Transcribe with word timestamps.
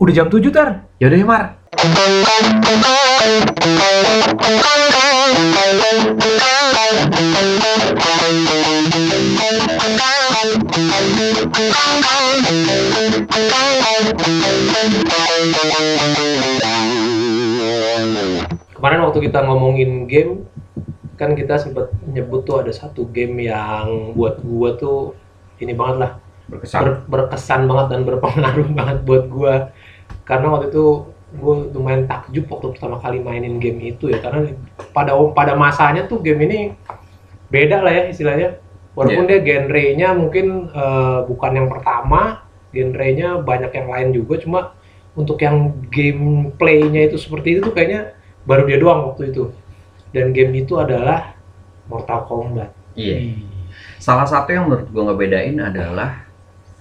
Udah 0.00 0.12
jam 0.16 0.32
7 0.32 0.48
tar. 0.48 0.88
Yaudah 0.96 1.18
ya 1.20 1.26
Mar. 1.28 1.44
Kemarin 18.72 19.00
waktu 19.04 19.18
kita 19.28 19.44
ngomongin 19.44 20.08
game, 20.08 20.48
kan 21.20 21.36
kita 21.36 21.60
sempat 21.60 21.92
nyebut 22.08 22.48
tuh 22.48 22.64
ada 22.64 22.72
satu 22.72 23.04
game 23.12 23.44
yang 23.44 24.16
buat 24.16 24.40
gua 24.40 24.80
tuh 24.80 25.12
ini 25.60 25.76
banget 25.76 25.96
lah 26.00 26.12
Berkesan. 26.48 26.80
ber- 26.82 27.04
berkesan 27.06 27.68
banget 27.68 27.86
dan 27.92 28.00
berpengaruh 28.08 28.68
banget 28.80 28.98
buat 29.04 29.24
gua 29.28 29.54
karena 30.30 30.46
waktu 30.54 30.70
itu 30.70 31.10
gue 31.30 31.54
lumayan 31.74 32.06
takjub 32.06 32.46
waktu 32.46 32.66
pertama 32.78 33.02
kali 33.02 33.18
mainin 33.18 33.58
game 33.58 33.82
itu 33.82 34.14
ya. 34.14 34.22
Karena 34.22 34.54
pada 34.94 35.18
pada 35.34 35.58
masanya 35.58 36.06
tuh 36.06 36.22
game 36.22 36.46
ini 36.46 36.58
beda 37.50 37.82
lah 37.82 37.90
ya 37.90 38.04
istilahnya. 38.14 38.62
Walaupun 38.94 39.26
dia 39.26 39.42
genrenya 39.42 40.14
mungkin 40.14 40.70
eh, 40.70 41.18
bukan 41.26 41.52
yang 41.54 41.68
pertama 41.70 42.46
genrenya 42.70 43.42
banyak 43.42 43.74
yang 43.74 43.88
lain 43.90 44.08
juga. 44.14 44.34
Cuma 44.38 44.60
untuk 45.18 45.42
yang 45.42 45.74
gameplaynya 45.90 47.10
itu 47.10 47.18
seperti 47.18 47.58
itu 47.58 47.60
tuh 47.66 47.74
kayaknya 47.74 48.14
baru 48.46 48.70
dia 48.70 48.78
doang 48.78 49.10
waktu 49.10 49.34
itu. 49.34 49.50
Dan 50.14 50.30
game 50.30 50.62
itu 50.62 50.78
adalah 50.78 51.34
Mortal 51.90 52.26
Kombat. 52.26 52.70
Iya. 52.98 53.34
Salah 54.02 54.26
satu 54.26 54.50
yang 54.50 54.66
menurut 54.66 54.90
gua 54.90 55.10
ngebedain 55.10 55.58
adalah 55.58 56.26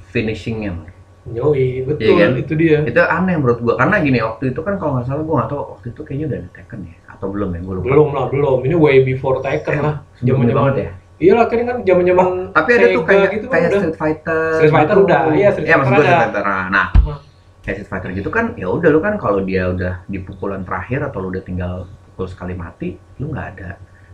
finishingnya. 0.09 0.89
Yoi, 1.27 1.83
betul 1.83 2.09
Iya 2.09 2.25
kan? 2.25 2.31
itu 2.37 2.53
dia 2.55 2.77
Itu 2.83 2.99
aneh 2.99 3.35
menurut 3.35 3.59
gua 3.59 3.75
karena 3.75 3.99
gini 3.99 4.17
waktu 4.19 4.49
itu 4.49 4.59
kan 4.59 4.75
kalau 4.75 4.97
nggak 4.97 5.05
salah 5.05 5.21
gua 5.21 5.35
nggak 5.39 5.49
tahu 5.49 5.61
waktu 5.73 5.87
itu 5.91 6.01
kayaknya 6.01 6.25
udah 6.25 6.37
ada 6.39 6.49
Tekken 6.55 6.79
ya 6.83 6.95
atau 7.09 7.27
belum 7.27 7.49
ya 7.51 7.59
gua 7.59 7.73
lupa. 7.75 7.85
belum 7.85 8.07
lah 8.11 8.25
belum 8.27 8.57
ini 8.63 8.75
way 8.75 8.97
before 9.03 9.37
Tekken 9.39 9.77
lah 9.79 9.95
Sebelumnya 10.15 10.47
zaman 10.47 10.55
banget 10.55 10.75
ya. 10.77 10.89
Iya 11.19 11.33
lah, 11.35 11.45
kan 11.45 11.59
kan 11.61 11.77
zaman-zaman 11.83 12.27
Tapi 12.49 12.69
ada 12.71 12.87
tuh 12.89 13.03
kayak 13.03 13.27
gitu 13.29 13.45
kan 13.45 13.59
kayak. 13.59 13.71
Street 13.75 13.97
Fighter. 13.97 14.43
Street 14.55 14.71
Fighter 14.71 14.95
gitu. 14.95 15.03
udah, 15.03 15.19
iya, 15.33 15.47
Street 15.51 15.67
Iya, 15.67 15.75
maksud 15.75 15.91
Fighter 15.91 15.99
gua 15.99 16.07
Street. 16.07 16.23
Fighter. 16.31 16.43
Nah, 16.69 16.87
Hmm. 16.89 17.17
kayak 17.59 17.75
Street 17.75 17.89
Fighter 17.91 18.09
gitu 18.15 18.29
kan 18.29 18.45
ya 18.55 18.67
udah 18.67 18.89
lu 18.89 18.99
kan 18.99 19.13
kalau 19.15 19.39
dia 19.41 19.63
udah 19.67 19.93
di 20.05 20.17
pukulan 20.17 20.63
terakhir 20.63 21.03
atau 21.03 21.19
lu 21.19 21.27
udah 21.29 21.43
tinggal 21.43 21.73
pukul 22.07 22.25
sekali 22.25 22.55
mati, 22.55 22.89
lu 23.19 23.29
nggak 23.29 23.47
ada 23.53 23.69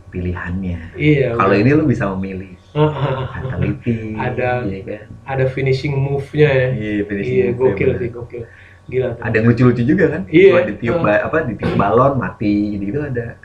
pilihannya. 0.09 0.97
Iya. 0.97 1.30
Kalau 1.36 1.53
ini 1.53 1.69
lu 1.72 1.86
bisa 1.86 2.09
memilih 2.09 2.58
fatality, 3.34 3.95
Ada- 4.20 4.68
iya 4.68 4.80
kan? 4.84 5.06
ada 5.26 5.45
finishing 5.48 5.95
move-nya 5.95 6.50
ya. 6.52 6.68
Iya, 6.76 7.02
finishing 7.08 7.36
Iya, 7.36 7.45
move-nya 7.56 7.72
gokil 7.72 7.90
sih, 7.98 8.09
gokil. 8.12 8.44
Gila. 8.86 9.08
tuh. 9.18 9.22
Ada 9.26 9.36
yang 9.42 9.45
lucu-lucu 9.50 9.81
juga 9.81 10.06
kan? 10.14 10.22
Iya. 10.30 10.50
Cuma 10.54 10.62
ditiup 10.70 10.98
ba- 11.02 11.23
apa 11.26 11.38
ditiup 11.50 11.73
balon 11.73 12.14
mati 12.20 12.78
gitu 12.78 13.00
ada. 13.02 13.40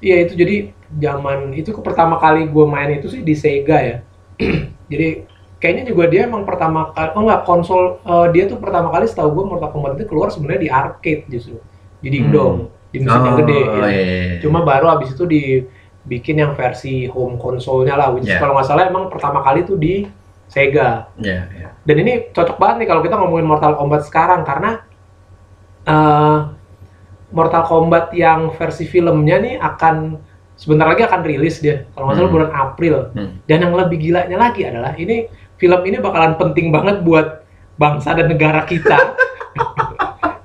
Iya, 0.00 0.16
itu 0.28 0.32
jadi 0.36 0.56
zaman 1.02 1.52
itu 1.52 1.70
ke 1.72 1.80
pertama 1.84 2.16
kali 2.16 2.46
gue 2.48 2.64
main 2.64 2.96
itu 2.96 3.08
sih 3.10 3.20
di 3.20 3.34
Sega 3.36 3.78
ya. 3.80 3.96
jadi 4.92 5.24
kayaknya 5.56 5.84
juga 5.88 6.04
dia 6.08 6.28
emang 6.28 6.44
pertama 6.44 6.92
kali 6.92 7.10
oh 7.16 7.22
enggak 7.24 7.42
konsol 7.48 7.82
eh, 8.04 8.26
dia 8.36 8.44
tuh 8.44 8.60
pertama 8.60 8.92
kali 8.92 9.08
setahu 9.08 9.32
gue 9.40 9.44
Mortal 9.48 9.72
Kombat 9.72 9.96
itu 9.96 10.04
keluar 10.08 10.28
sebenarnya 10.32 10.62
di 10.62 10.70
arcade 10.70 11.24
justru. 11.28 11.58
Di 12.00 12.08
Dingdong, 12.12 12.68
di 12.92 13.00
mesin 13.02 13.20
yang 13.24 13.36
gede 13.40 13.58
ya. 13.58 13.86
iya. 13.88 14.36
Cuma 14.44 14.60
baru 14.62 14.92
abis 14.96 15.12
itu 15.16 15.24
dibikin 16.06 16.38
yang 16.38 16.54
versi 16.54 17.10
home 17.10 17.34
konsolnya 17.34 17.98
lah, 17.98 18.14
which 18.14 18.30
Yeah. 18.30 18.38
kalau 18.38 18.54
nggak 18.54 18.70
salah 18.70 18.86
emang 18.86 19.10
pertama 19.10 19.42
kali 19.42 19.66
tuh 19.66 19.74
di 19.74 20.06
Sega. 20.46 21.10
Iya, 21.18 21.50
iya. 21.50 21.68
Dan 21.82 22.06
ini 22.06 22.30
cocok 22.30 22.54
banget 22.54 22.86
nih 22.86 22.88
kalau 22.88 23.02
kita 23.02 23.18
ngomongin 23.18 23.50
Mortal 23.50 23.74
Kombat 23.74 24.06
sekarang 24.06 24.46
karena 24.46 24.86
eh, 25.84 26.38
Mortal 27.34 27.66
Kombat 27.66 28.14
yang 28.14 28.54
versi 28.54 28.86
filmnya 28.86 29.42
nih 29.42 29.58
akan 29.58 30.14
sebentar 30.54 30.86
lagi 30.86 31.02
akan 31.02 31.20
rilis 31.26 31.58
dia 31.58 31.84
kalau 31.92 32.06
nggak 32.06 32.16
salah 32.16 32.30
Hmm. 32.30 32.36
bulan 32.38 32.50
April. 32.54 32.94
Hmm. 33.12 33.30
Dan 33.44 33.66
yang 33.66 33.74
lebih 33.74 33.98
gilanya 33.98 34.38
lagi 34.38 34.62
adalah 34.62 34.94
ini 34.94 35.26
film 35.58 35.82
ini 35.82 35.98
bakalan 35.98 36.38
penting 36.38 36.70
banget 36.70 37.02
buat 37.02 37.42
bangsa 37.74 38.14
dan 38.14 38.30
negara 38.30 38.62
kita. 38.62 38.94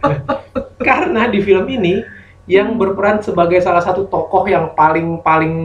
Karena 0.82 1.30
di 1.30 1.40
film 1.40 1.70
ini 1.70 2.02
yang 2.52 2.76
berperan 2.76 3.24
sebagai 3.24 3.64
salah 3.64 3.80
satu 3.80 4.04
tokoh 4.06 4.44
yang 4.46 4.76
paling 4.76 5.24
paling 5.24 5.56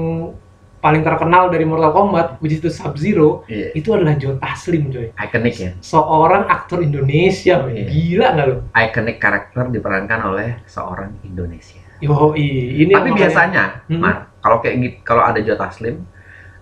paling 0.77 1.03
terkenal 1.03 1.51
dari 1.51 1.67
Mortal 1.67 1.91
Kombat, 1.91 2.39
which 2.39 2.55
is 2.55 2.63
itu 2.63 2.71
Sub-Zero, 2.71 3.43
Iya. 3.51 3.75
itu 3.75 3.91
adalah 3.91 4.15
Joe 4.15 4.39
Taslim, 4.39 4.95
coy. 4.95 5.11
Iconic 5.19 5.55
ya. 5.59 5.71
Seorang 5.83 6.47
aktor 6.47 6.79
Indonesia. 6.79 7.67
Iya. 7.67 7.91
gila 7.91 8.27
nggak 8.31 8.47
lo? 8.47 8.57
Iconic 8.71 9.17
karakter 9.19 9.67
diperankan 9.67 10.21
oleh 10.25 10.63
seorang 10.65 11.11
Indonesia. 11.27 11.83
Yo, 11.99 12.37
ini 12.39 12.93
Tapi 12.93 13.11
biasanya, 13.11 13.83
Hmm. 13.91 13.99
Mar, 13.99 14.31
kalau 14.39 14.63
kayak 14.63 14.75
gitu, 14.79 14.97
kalau 15.03 15.27
ada 15.27 15.43
Joe 15.43 15.59
Taslim, 15.59 16.07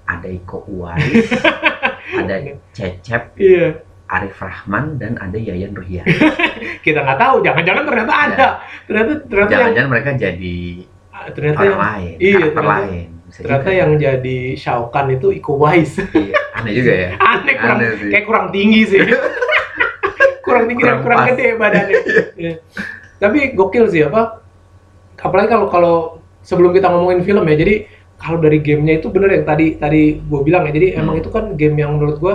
ada 0.07 0.25
Iko 0.25 0.65
Uwais, 0.73 1.29
ada 2.21 2.35
Cecep, 2.73 3.37
Iya, 3.37 3.83
Arif 4.15 4.37
Rahman, 4.37 4.97
dan 4.97 5.19
ada 5.19 5.35
Yayan 5.35 5.73
Ruhian. 5.73 6.07
kita 6.87 7.01
nggak 7.01 7.19
tahu. 7.19 7.37
Jangan-jangan 7.43 7.83
ternyata 7.85 8.13
Iya. 8.13 8.25
ada. 8.29 8.47
Ternyata 8.85 9.13
ternyata 9.23 9.51
yang 9.51 9.61
Jangan-jangan 9.61 9.91
mereka 9.91 10.11
jadi 10.15 10.59
ternyata 11.27 11.57
orang 11.57 11.67
yang, 11.67 11.81
lain, 11.81 12.15
iya, 12.19 12.37
ternyata- 12.47 12.63
lain. 12.85 13.07
Bisa 13.25 13.39
ternyata 13.41 13.67
juga. 13.67 13.81
yang 13.81 13.91
jadi 13.97 14.39
Shao 14.55 14.83
Kahn 14.89 15.09
itu 15.11 15.27
Iko 15.31 15.53
Uwais. 15.57 15.93
Iya, 15.99 16.39
aneh 16.55 16.73
juga 16.73 16.93
ya. 16.95 17.11
Aneh 17.33 17.55
kurang 17.57 17.79
Aneh 17.79 17.89
sih. 17.97 18.09
kayak 18.09 18.25
kurang 18.25 18.47
tinggi 18.51 18.81
sih. 18.87 19.01
kurang 20.45 20.65
tinggi 20.67 20.83
dan 20.83 20.91
Kurang 20.93 21.03
kurang 21.03 21.19
pas. 21.19 21.29
gede 21.33 21.47
badannya. 21.57 21.97
Iya. 22.37 22.55
Tapi 23.17 23.39
gokil 23.53 23.85
sih 23.89 24.03
apa? 24.03 24.45
Apalagi 25.17 25.49
kalau 25.49 25.67
kalau 25.67 25.97
sebelum 26.41 26.71
kita 26.71 26.87
ngomongin 26.87 27.25
film 27.25 27.43
ya. 27.45 27.57
Jadi 27.57 27.75
kalau 28.15 28.39
dari 28.39 28.61
gamenya 28.61 29.01
itu 29.01 29.09
bener 29.09 29.31
yang 29.33 29.45
tadi 29.45 29.67
tadi 29.75 30.03
gue 30.21 30.41
bilang 30.43 30.69
ya. 30.69 30.73
Jadi 30.73 30.89
Hmm. 30.93 31.01
emang 31.01 31.17
itu 31.19 31.29
kan 31.29 31.57
game 31.57 31.77
yang 31.77 31.97
menurut 31.97 32.21
gue 32.21 32.35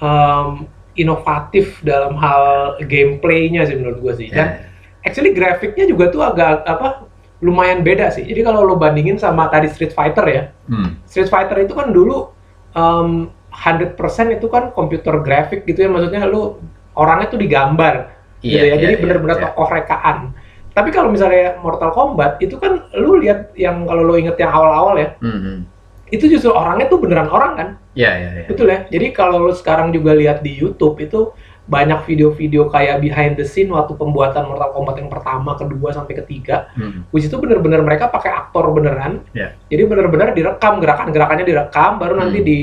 em, 0.00 0.48
inovatif 0.94 1.78
dalam 1.80 2.16
hal 2.16 2.42
gameplaynya 2.82 3.66
sih 3.66 3.76
menurut 3.78 3.98
gue 4.00 4.12
sih. 4.16 4.28
Dan 4.30 4.46
Ya. 4.46 4.66
actually 5.02 5.32
grafiknya 5.32 5.86
juga 5.86 6.10
tuh 6.10 6.20
agak 6.20 6.64
apa 6.64 7.06
lumayan 7.40 7.80
beda 7.80 8.10
sih. 8.10 8.22
Jadi 8.22 8.40
kalau 8.42 8.60
lo 8.62 8.76
bandingin 8.76 9.16
sama 9.16 9.48
tadi 9.48 9.70
Street 9.70 9.92
Fighter 9.92 10.26
ya, 10.28 10.42
Hmm. 10.68 11.00
Street 11.08 11.30
Fighter 11.30 11.56
itu 11.58 11.72
kan 11.72 11.88
dulu 11.88 12.28
um, 12.74 13.30
100% 13.50 13.96
itu 14.30 14.46
kan 14.46 14.70
komputer 14.70 15.18
grafik 15.20 15.64
gitu 15.64 15.82
ya 15.82 15.90
maksudnya 15.90 16.22
lu 16.24 16.60
orangnya 16.94 17.32
tuh 17.32 17.40
digambar 17.40 18.12
gitu 18.40 18.56
ya. 18.56 18.62
Iya, 18.62 18.74
iya, 18.76 18.76
Jadi 18.78 18.94
iya, 18.94 19.00
bener-bener 19.00 19.36
iya. 19.40 19.44
tokoh 19.50 19.68
rekaan. 19.68 20.18
Tapi 20.70 20.88
kalau 20.94 21.10
misalnya 21.10 21.58
Mortal 21.58 21.90
Kombat 21.90 22.38
itu 22.38 22.54
kan 22.56 22.86
lu 22.94 23.18
lihat 23.18 23.50
yang 23.58 23.84
kalau 23.84 24.06
lu 24.06 24.14
inget 24.14 24.38
yang 24.38 24.52
awal-awal 24.52 24.94
ya, 24.96 25.16
Hmm, 25.18 25.40
hmm. 25.40 25.56
itu 26.10 26.24
justru 26.28 26.52
orangnya 26.52 26.86
tuh 26.86 27.00
beneran 27.02 27.26
orang 27.26 27.52
kan. 27.56 27.68
Iya, 27.92 28.10
iya, 28.16 28.28
iya. 28.32 28.44
Betul 28.46 28.66
ya. 28.70 28.86
Jadi 28.86 29.06
kalau 29.10 29.46
lu 29.46 29.52
sekarang 29.52 29.90
juga 29.90 30.14
lihat 30.14 30.40
di 30.40 30.54
YouTube 30.54 30.98
itu 30.98 31.34
banyak 31.66 32.02
video-video 32.02 32.66
kayak 32.66 32.98
behind 32.98 33.38
the 33.38 33.46
scene 33.46 33.70
waktu 33.70 33.94
pembuatan 33.94 34.42
Mortal 34.42 34.74
Kombat 34.74 34.98
yang 34.98 35.06
pertama, 35.06 35.54
kedua 35.54 35.94
sampai 35.94 36.18
ketiga 36.18 36.66
Hmm. 36.74 37.06
which 37.14 37.30
itu 37.30 37.38
bener-bener 37.38 37.78
mereka 37.78 38.10
pakai 38.10 38.26
aktor 38.26 38.74
beneran 38.74 39.22
Iya. 39.30 39.54
jadi 39.70 39.86
bener-bener 39.86 40.34
direkam 40.34 40.82
gerakan-gerakannya 40.82 41.46
direkam 41.46 42.02
baru 42.02 42.18
nanti 42.18 42.42
Hmm. 42.42 42.46
di 42.48 42.60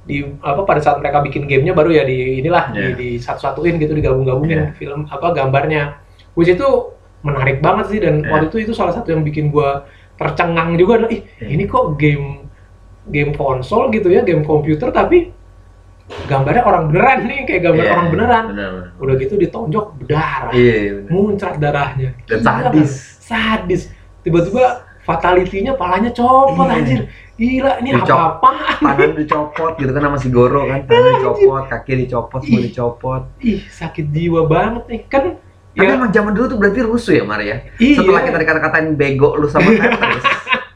di 0.00 0.16
apa 0.40 0.64
pada 0.64 0.80
saat 0.80 0.96
mereka 0.96 1.20
bikin 1.20 1.44
gamenya 1.44 1.76
baru 1.76 1.92
ya 1.92 2.08
di 2.08 2.40
inilah 2.40 2.72
Iya. 2.72 2.80
di, 2.80 2.88
di 2.96 3.08
satu-satuin 3.20 3.76
gitu 3.76 3.92
digabung-gabungin 3.92 4.72
Iya. 4.72 4.72
film 4.72 5.04
apa 5.06 5.36
gambarnya 5.36 6.00
which 6.32 6.48
itu 6.48 6.64
menarik 7.20 7.60
banget 7.60 7.92
sih 7.92 8.00
dan 8.00 8.24
Iya. 8.24 8.32
waktu 8.32 8.48
itu 8.48 8.56
itu 8.64 8.72
salah 8.72 8.96
satu 8.96 9.12
yang 9.12 9.20
bikin 9.20 9.52
gua 9.52 9.84
tercengang 10.16 10.80
juga 10.80 11.04
ih 11.12 11.28
Iya. 11.44 11.48
ini 11.52 11.68
kok 11.68 12.00
game 12.00 12.48
game 13.10 13.32
konsol 13.32 13.90
gitu 13.90 14.08
ya 14.08 14.22
game 14.22 14.40
komputer 14.40 14.88
tapi 14.88 15.34
gambarnya 16.26 16.62
orang 16.62 16.82
beneran 16.88 17.18
nih 17.22 17.38
kayak 17.44 17.62
gambar 17.64 17.84
Iya, 17.84 17.92
orang 17.92 18.08
beneran 18.08 18.44
bener, 18.48 18.68
bener. 18.72 18.88
udah 18.98 19.14
gitu 19.16 19.34
ditonjok 19.36 19.86
berdarah 19.96 20.50
Iya, 20.50 20.74
bener. 20.96 21.08
muncrat 21.08 21.56
darahnya 21.56 22.10
Dan 22.24 22.38
Gila 22.40 22.46
sadis. 22.64 22.90
kan? 22.90 23.22
sadis 23.22 23.82
tiba-tiba 24.20 24.64
fatality-nya 25.00 25.72
palanya 25.72 26.10
copot 26.10 26.66
Iya. 26.66 26.76
anjir 26.76 27.00
gila 27.36 27.72
ini 27.78 27.88
Dicop- 27.94 28.10
apa-apaan 28.10 28.78
Tangan 28.82 29.10
dicopot 29.14 29.72
gitu 29.74 29.90
kan 29.90 30.02
sama 30.02 30.18
si 30.18 30.28
Goro 30.28 30.60
kan, 30.62 30.80
tangan 30.82 31.12
dicopot, 31.14 31.62
kaki 31.66 31.92
dicopot, 31.98 32.40
semua 32.42 32.60
dicopot. 32.60 33.22
ih 33.40 33.60
sakit 33.66 34.06
jiwa 34.06 34.40
banget 34.44 34.82
nih 34.86 35.00
kan 35.06 35.22
Tapi 35.70 35.80
ya 35.80 35.94
emang 35.94 36.10
zaman 36.10 36.34
dulu 36.34 36.46
tuh 36.48 36.58
berarti 36.58 36.80
rusuh 36.82 37.14
ya, 37.14 37.22
Mar 37.22 37.38
ya? 37.40 37.62
iya 37.76 37.96
Setelah 37.96 38.20
kita 38.20 38.36
dikata-katain 38.36 38.92
bego 38.92 39.38
lu 39.38 39.46
sama 39.46 39.70
Tetris, 39.72 40.26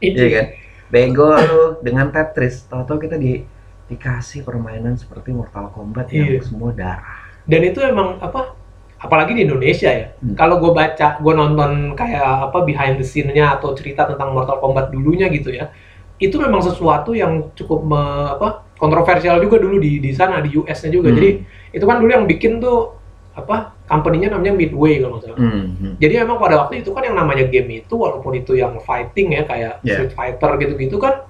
iya 0.01 0.27
kan? 0.31 0.45
Bego 0.87 1.33
lu 1.33 1.61
dengan 1.81 2.09
Tetris, 2.09 2.65
tahu-tahu 2.65 2.97
kita 3.01 3.17
di 3.17 3.41
dikasih 3.85 4.41
permainan 4.41 4.97
seperti 4.97 5.29
Mortal 5.29 5.69
Kombat 5.69 6.09
yang 6.09 6.25
Iya. 6.25 6.41
semua 6.41 6.73
darah. 6.73 7.21
dan 7.45 7.61
itu 7.61 7.77
emang 7.77 8.17
apa 8.17 8.57
apalagi 8.97 9.37
di 9.37 9.45
Indonesia 9.45 9.85
ya 9.85 10.17
Hmm. 10.17 10.33
kalau 10.33 10.57
gue 10.57 10.73
baca 10.73 11.21
gue 11.21 11.33
nonton 11.35 11.93
kayak 11.93 12.49
apa 12.49 12.65
behind 12.65 12.97
the 12.97 13.05
scene-nya 13.05 13.53
atau 13.53 13.77
cerita 13.77 14.09
tentang 14.09 14.33
Mortal 14.33 14.57
Kombat 14.57 14.89
dulunya 14.89 15.29
gitu 15.29 15.53
ya 15.53 15.69
itu 16.17 16.33
memang 16.41 16.65
sesuatu 16.65 17.13
yang 17.13 17.53
cukup 17.53 17.85
me- 17.85 18.33
apa 18.33 18.65
kontroversial 18.75 19.37
juga 19.37 19.61
dulu 19.61 19.77
di 19.77 20.01
di 20.01 20.09
sana 20.09 20.41
di 20.41 20.57
US-nya 20.57 20.89
juga 20.89 21.13
Hmm. 21.13 21.17
jadi 21.21 21.29
itu 21.69 21.85
kan 21.85 22.01
dulu 22.01 22.09
yang 22.09 22.25
bikin 22.25 22.57
tuh 22.57 22.94
apa 23.35 23.75
company-nya 23.85 24.31
namanya 24.31 24.55
Midway 24.55 24.97
kalau 24.97 25.19
nggak 25.19 25.23
salah. 25.27 25.37
Hmm, 25.37 25.75
hmm. 25.75 25.93
Jadi 25.99 26.13
emang 26.15 26.39
pada 26.39 26.55
waktu 26.63 26.79
itu 26.79 26.95
kan 26.95 27.03
yang 27.03 27.19
namanya 27.19 27.43
game 27.45 27.83
itu 27.83 27.93
walaupun 27.93 28.31
itu 28.33 28.55
yang 28.55 28.79
fighting 28.79 29.35
ya 29.35 29.43
kayak 29.43 29.83
Yeah. 29.83 29.99
Street 29.99 30.13
Fighter 30.15 30.51
gitu-gitu 30.55 30.95
kan 30.97 31.27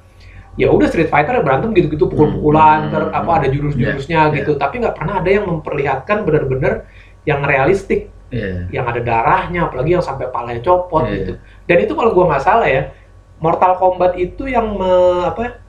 ya 0.55 0.69
udah 0.69 0.87
Street 0.87 1.09
Fighter 1.09 1.41
berantem 1.41 1.73
gitu-gitu 1.73 2.05
pukul-pukulan 2.05 2.87
Hmm. 2.87 2.91
ter 2.93 3.03
apa 3.09 3.31
ada 3.41 3.47
jurus-jurusnya 3.49 4.29
Yeah. 4.29 4.35
gitu 4.37 4.55
tapi 4.55 4.79
nggak 4.79 4.95
pernah 4.95 5.19
ada 5.19 5.27
yang 5.27 5.45
memperlihatkan 5.45 6.23
benar-benar 6.23 6.85
yang 7.25 7.41
realistik 7.41 8.13
Iya. 8.29 8.69
yang 8.73 8.85
ada 8.85 8.99
darahnya 8.99 9.69
apalagi 9.69 9.93
yang 9.93 10.01
sampai 10.01 10.29
palanya 10.29 10.61
copot 10.61 11.05
Iya. 11.05 11.13
gitu 11.19 11.33
dan 11.65 11.77
itu 11.79 11.93
kalau 11.93 12.09
gua 12.11 12.25
nggak 12.31 12.43
salah 12.43 12.65
ya 12.65 12.89
Mortal 13.37 13.75
Kombat 13.75 14.15
itu 14.15 14.45
yang 14.45 14.77
me- 14.77 15.25
apa 15.25 15.59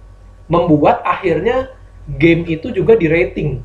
membuat 0.47 1.03
akhirnya 1.03 1.73
game 2.07 2.47
itu 2.47 2.71
juga 2.71 2.95
di 2.95 3.09
rating 3.09 3.61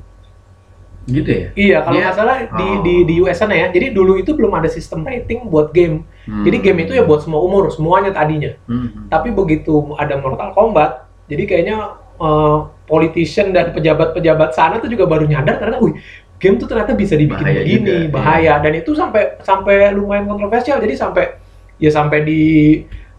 Gitu 1.01 1.25
ya. 1.27 1.45
iya 1.55 1.77
kalau 1.81 1.97
nggak 1.97 2.13
salah 2.13 2.35
di 2.45 2.61
Oh. 2.61 2.81
di 2.81 2.95
di 3.03 3.13
US 3.19 3.35
sana 3.35 3.53
ya 3.53 3.67
jadi 3.67 3.89
dulu 3.89 4.15
itu 4.15 4.31
belum 4.31 4.53
ada 4.53 4.69
sistem 4.69 5.01
rating 5.01 5.49
buat 5.49 5.71
game 5.71 6.05
Hmm. 6.21 6.45
jadi 6.45 6.57
game 6.61 6.85
itu 6.85 6.93
ya 6.93 7.01
buat 7.01 7.25
semua 7.25 7.41
umur 7.41 7.73
semuanya 7.73 8.13
tadinya 8.13 8.53
Hmm. 8.69 9.09
tapi 9.09 9.29
begitu 9.29 9.73
ada 9.95 10.13
Mortal 10.15 10.53
Kombat 10.53 11.03
jadi 11.25 11.43
kayaknya 11.43 11.77
eh, 12.17 12.57
politician 12.85 13.49
dan 13.49 13.73
pejabat-pejabat 13.73 14.53
sana 14.53 14.77
tuh 14.77 14.85
juga 14.87 15.09
baru 15.09 15.25
nyadar 15.25 15.57
karena 15.57 15.81
wih 15.81 15.97
game 16.37 16.57
tuh 16.57 16.65
ternyata 16.65 16.93
bisa 16.93 17.17
dibikin 17.17 17.41
Bahaya 17.43 17.59
begini 17.59 17.81
juga, 17.81 17.93
iya. 17.97 18.09
bahaya 18.09 18.53
dan 18.59 18.73
itu 18.75 18.91
sampai 18.93 19.41
sampai 19.41 19.75
lumayan 19.89 20.25
kontroversial 20.25 20.77
jadi 20.77 20.93
sampai 20.93 21.33
ya 21.77 21.89
sampai 21.89 22.21
di 22.21 22.41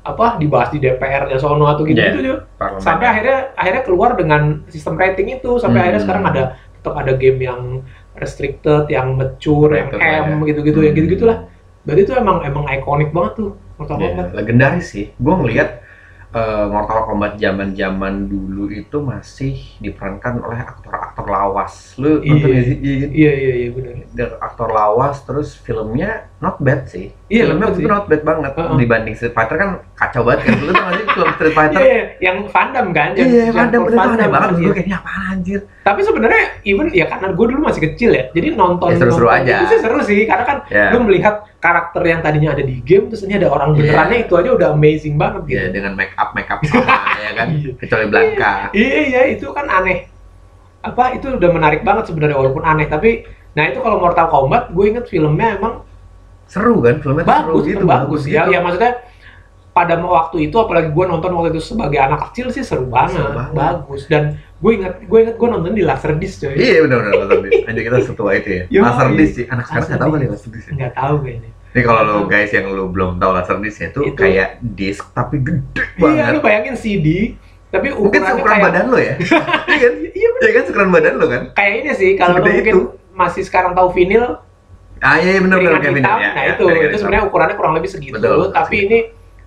apa 0.03 0.35
dibahas 0.35 0.71
di 0.71 0.79
DPR 0.79 1.27
nya 1.27 1.39
sono 1.39 1.67
atau 1.67 1.83
gitu 1.83 1.99
Iya. 1.99 2.15
gitu 2.15 2.35
sampai 2.79 3.07
akhirnya 3.07 3.55
akhirnya 3.55 3.83
keluar 3.83 4.11
dengan 4.15 4.63
sistem 4.67 4.95
rating 4.95 5.35
itu 5.37 5.59
sampai 5.59 5.79
Hmm. 5.79 5.83
akhirnya 5.83 6.03
sekarang 6.03 6.25
ada 6.27 6.43
tetap 6.83 6.99
ada 6.99 7.15
game 7.15 7.39
yang 7.41 7.87
restricted 8.19 8.91
yang 8.91 9.15
mature 9.15 9.71
yang 9.73 9.89
M 9.95 10.43
ya. 10.43 10.51
gitu-gitu 10.51 10.79
ya 10.83 10.91
Hmm. 10.91 10.99
gitu 10.99 11.07
gitulah 11.15 11.39
berarti 11.87 12.03
itu 12.03 12.13
emang 12.13 12.43
emang 12.43 12.67
ikonik 12.69 13.15
banget 13.15 13.33
tuh 13.39 13.51
Mortal 13.79 13.97
Ya, 13.99 14.11
Kombat 14.11 14.29
legendaris 14.35 14.87
sih. 14.91 15.07
Gue 15.17 15.35
ngelihat 15.35 15.79
eh, 16.35 16.67
Mortal 16.67 17.07
Kombat 17.07 17.39
zaman-zaman 17.39 18.27
dulu 18.27 18.69
itu 18.69 18.99
masih 18.99 19.55
diperankan 19.79 20.43
oleh 20.43 20.59
aktor-aktor 21.23 21.31
lawas. 21.31 21.73
Lu 21.97 22.11
Iya. 22.19 22.31
nonton? 22.33 22.51
Iya, 22.51 22.61
kan? 22.61 23.11
iya 23.13 23.33
iya 23.33 23.53
iya 23.57 23.69
benar 23.71 23.95
Dan 24.13 24.29
aktor 24.39 24.69
lawas 24.69 25.17
terus 25.23 25.49
filmnya 25.57 26.11
not 26.37 26.59
bad 26.59 26.85
sih. 26.85 27.15
Iya, 27.31 27.49
filmnya 27.49 27.71
bagus 27.71 27.79
itu 27.79 27.89
not 27.89 28.07
bad 28.07 28.23
banget 28.23 28.53
Heeh. 28.53 28.77
dibanding 28.77 29.15
Street 29.15 29.33
Fighter 29.33 29.57
kan 29.57 29.71
kacau 29.95 30.21
banget 30.23 30.41
kan. 30.45 30.53
Lu 30.59 30.73
tau 30.75 30.91
sih 30.93 31.07
film 31.09 31.29
Street 31.33 31.55
Fighter? 31.59 31.79
Iya, 31.79 31.87
iya, 31.89 32.03
yang 32.21 32.37
Vandam 32.45 32.87
kan? 32.93 33.09
Yang, 33.15 33.29
Iya, 33.31 33.45
Damme 33.49 33.89
Claude 33.89 33.89
itu 33.89 34.13
aneh 34.13 34.29
banget. 34.29 34.49
iya. 34.51 34.61
Gue 34.61 34.75
kayaknya 34.75 34.97
apaan 34.99 35.23
anjir? 35.33 35.61
Tapi 35.83 36.01
sebenarnya 36.05 36.43
even 36.63 36.87
ya 36.93 37.05
karena 37.09 37.27
gue 37.33 37.47
dulu 37.49 37.61
masih 37.65 37.83
kecil 37.85 38.11
ya, 38.13 38.25
jadi 38.31 38.47
nonton 38.53 38.89
Ya, 38.93 38.97
seru-seru 39.01 39.27
nonton 39.27 39.41
aja. 39.41 39.55
Itu 39.57 39.67
sih 39.67 39.81
seru 39.81 39.99
sih, 40.03 40.21
karena 40.23 40.45
kan 40.45 40.59
Ya. 40.69 40.93
lu 40.93 41.03
melihat 41.03 41.35
karakter 41.59 42.03
yang 42.05 42.21
tadinya 42.21 42.53
ada 42.53 42.63
di 42.63 42.79
game, 42.81 43.09
terus 43.09 43.23
ini 43.23 43.35
ada 43.35 43.49
orang 43.49 43.73
Iya. 43.73 43.79
benerannya 43.81 44.19
itu 44.21 44.35
aja 44.37 44.51
udah 44.53 44.69
amazing 44.73 45.15
banget 45.17 45.43
gitu. 45.49 45.59
Ya 45.59 45.67
dengan 45.71 45.93
make 45.95 46.13
up 46.15 46.37
make 46.37 46.47
up 46.47 46.61
sama 46.63 46.85
ya 47.17 47.31
kan. 47.33 47.49
Iya. 47.57 47.71
Kecuali 47.77 48.05
Blanka. 48.07 48.53
Iya 48.71 48.99
iya 49.09 49.23
itu 49.33 49.47
kan 49.49 49.67
aneh. 49.67 50.12
Apa 50.83 51.15
itu 51.15 51.31
udah 51.33 51.51
menarik 51.51 51.81
banget 51.81 52.07
sebenarnya 52.07 52.35
walaupun 52.35 52.63
aneh 52.63 52.87
tapi 52.87 53.23
nah 53.53 53.65
itu 53.65 53.79
kalau 53.79 53.97
Mortal 53.97 54.27
Kombat 54.27 54.71
gue 54.71 54.85
inget 54.87 55.07
filmnya 55.07 55.57
emang 55.57 55.87
Seru 56.45 56.81
kan 56.81 56.99
filmnya 56.99 57.23
bagus 57.23 57.63
seru 57.63 57.71
gitu. 57.71 57.85
bagus 57.87 58.23
ya 58.25 58.45
gitu. 58.45 58.51
ya 58.51 58.61
maksudnya 58.61 58.93
pada 59.73 59.97
waktu 59.97 60.37
itu 60.45 60.57
apalagi 60.59 60.91
gue 60.91 61.05
nonton 61.07 61.33
waktu 61.33 61.49
itu 61.51 61.65
sebagai 61.67 61.97
anak 61.97 62.29
kecil 62.29 62.51
sih 62.51 62.61
seru 62.61 62.85
banget, 62.87 63.17
Seru 63.19 63.33
banget. 63.33 63.55
bagus 63.55 64.01
dan 64.05 64.23
gue 64.59 64.73
inget 64.75 64.95
gue 65.01 65.19
inget 65.19 65.35
gue 65.35 65.49
nonton 65.49 65.73
di 65.73 65.81
Laserdisc 65.81 66.37
coy 66.41 66.53
Iya 66.55 66.79
benar 66.83 66.99
benar 67.01 67.15
Laserdisc. 67.23 67.61
Anjir 67.65 67.83
kita 67.83 67.99
setua 68.03 68.31
itu 68.35 68.49
ya. 68.51 68.63
Yoi. 68.69 68.83
Laserdisc 68.83 69.33
sih. 69.33 69.45
Anak 69.49 69.65
sekarang 69.65 69.87
nggak 69.87 69.97
tahu 69.99 70.11
kali 70.11 70.25
Laserdisc. 70.25 70.37
Laserdisc. 70.37 70.67
ya. 70.67 70.75
nggak 70.77 70.95
tahu 70.95 71.15
kayaknya 71.21 71.51
Ini 71.73 71.83
kalau 71.83 72.01
lo 72.05 72.17
guys 72.27 72.51
yang 72.51 72.67
lo 72.69 72.85
belum 72.87 73.11
tahu 73.17 73.33
Laserdisc 73.33 73.77
ya, 73.79 73.87
itu 73.89 74.01
Itu- 74.05 74.19
kayak 74.19 74.49
disk 74.61 75.05
tapi 75.11 75.37
gede 75.39 75.83
iya 75.95 76.01
banget. 76.29 76.43
bayangin 76.43 76.75
CD 76.75 77.07
tapi 77.73 77.89
Mungkin 77.91 78.21
seukuran 78.21 78.45
kayak 78.53 78.65
badan 78.65 78.85
lo 78.87 78.99
ya. 78.99 79.15
Iya 79.67 79.79
kan? 79.81 79.93
iya. 80.05 80.29
Iya 80.39 80.51
kan 80.53 80.63
seukuran 80.65 80.91
badan 80.91 81.15
lo 81.17 81.27
kan? 81.27 81.43
kayak 81.53 81.75
ini 81.79 81.91
sih 81.93 82.11
kalau 82.15 82.37
Segede 82.37 82.53
mungkin 82.53 82.75
itu. 82.75 82.81
masih 83.13 83.43
sekarang 83.43 83.73
tahu 83.73 83.89
vinil 83.91 84.39
Ah 84.99 85.19
iya 85.19 85.35
iya, 85.35 85.41
benar 85.41 85.59
benar 85.59 85.81
kayak 85.81 85.93
ini 85.93 86.01
ya. 86.01 86.07
nah 86.07 86.17
ya, 86.39 86.53
itu 86.53 86.63
ringan 86.65 86.87
itu 86.87 86.97
sebenarnya 86.97 87.25
ukurannya 87.27 87.57
kurang 87.57 87.75
lebih 87.75 87.91
segitu 87.91 88.15
Betul, 88.15 88.53
tapi 88.53 88.77
segitu. 88.77 88.87
ini 88.87 88.99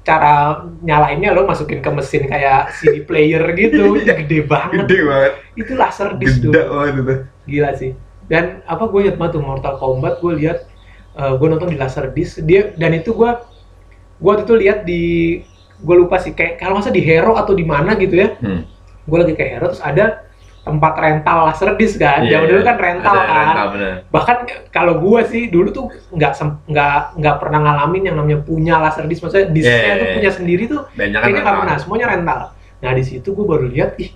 cara 0.01 0.33
nyalainnya 0.81 1.31
lo 1.31 1.42
masukin 1.44 1.80
ke 1.80 1.89
mesin 1.89 2.24
kayak 2.25 2.75
CD 2.75 3.01
player 3.01 3.42
gitu 3.54 3.95
Iya. 3.98 4.19
gede 4.19 4.39
banget 4.44 4.83
gede 4.83 5.00
banget. 5.01 5.31
itu 5.56 5.72
laser 5.74 6.10
disc 6.13 6.38
Gede 6.39 6.51
tuh 6.51 6.62
banget 6.68 6.94
itu. 6.94 7.16
gila 7.48 7.72
sih 7.74 7.92
dan 8.25 8.44
apa 8.66 8.83
gue 8.83 9.00
liat 9.01 9.16
banget 9.16 9.31
tuh 9.31 9.44
Mortal 9.44 9.75
Kombat 9.75 10.19
gue 10.19 10.33
lihat 10.36 10.60
gue 11.16 11.48
nonton 11.48 11.69
di 11.69 11.77
laser 11.77 12.12
disc 12.12 12.42
dia 12.42 12.75
dan 12.75 12.92
itu 12.92 13.13
gue 13.13 13.31
gue 14.13 14.27
waktu 14.27 14.44
itu 14.44 14.56
lihat 14.57 14.80
di 14.83 15.04
gue 15.86 15.96
lupa 15.96 16.18
sih 16.18 16.34
kayak 16.34 16.58
kalau 16.58 16.76
masa 16.76 16.90
di 16.90 17.00
Hero 17.00 17.38
atau 17.38 17.54
di 17.54 17.62
mana 17.62 17.94
gitu 17.94 18.18
ya 18.18 18.34
Hmm. 18.42 18.66
gue 19.06 19.18
lagi 19.18 19.34
ke 19.34 19.46
Hero 19.46 19.70
terus 19.70 19.80
ada 19.80 20.26
tempat 20.60 20.98
rental 20.98 21.46
laser 21.46 21.78
disc 21.78 21.94
kan 21.96 22.26
zaman 22.26 22.50
dulu 22.50 22.58
iya. 22.58 22.66
kan 22.66 22.78
rental 22.82 23.14
Ada 23.14 23.22
kan 23.24 23.38
Rental 23.46 23.68
bener. 23.70 23.94
bahkan 24.10 24.38
kalau 24.74 24.94
gue 24.98 25.20
sih 25.30 25.44
dulu 25.46 25.70
tuh 25.70 25.86
nggak 26.10 26.32
nggak 26.66 27.00
nggak 27.22 27.36
pernah 27.38 27.60
ngalamin 27.62 28.04
yang 28.04 28.18
namanya 28.18 28.42
punya 28.42 28.82
laser 28.82 29.06
disc 29.06 29.22
maksudnya 29.22 29.46
discnya 29.48 29.78
Iya, 29.78 29.86
iya, 29.86 29.94
tuh 29.96 30.08
iya. 30.10 30.16
punya 30.18 30.32
sendiri 30.34 30.64
tuh 30.66 30.82
Banyak 30.90 31.14
kan 31.14 31.24
kayaknya 31.24 31.42
nggak 31.46 31.58
pernah 31.62 31.76
semuanya 31.78 32.08
rental 32.10 32.40
nah 32.82 32.92
di 32.92 33.04
situ 33.06 33.28
gue 33.30 33.46
baru 33.46 33.66
lihat 33.70 33.94
ih 34.02 34.10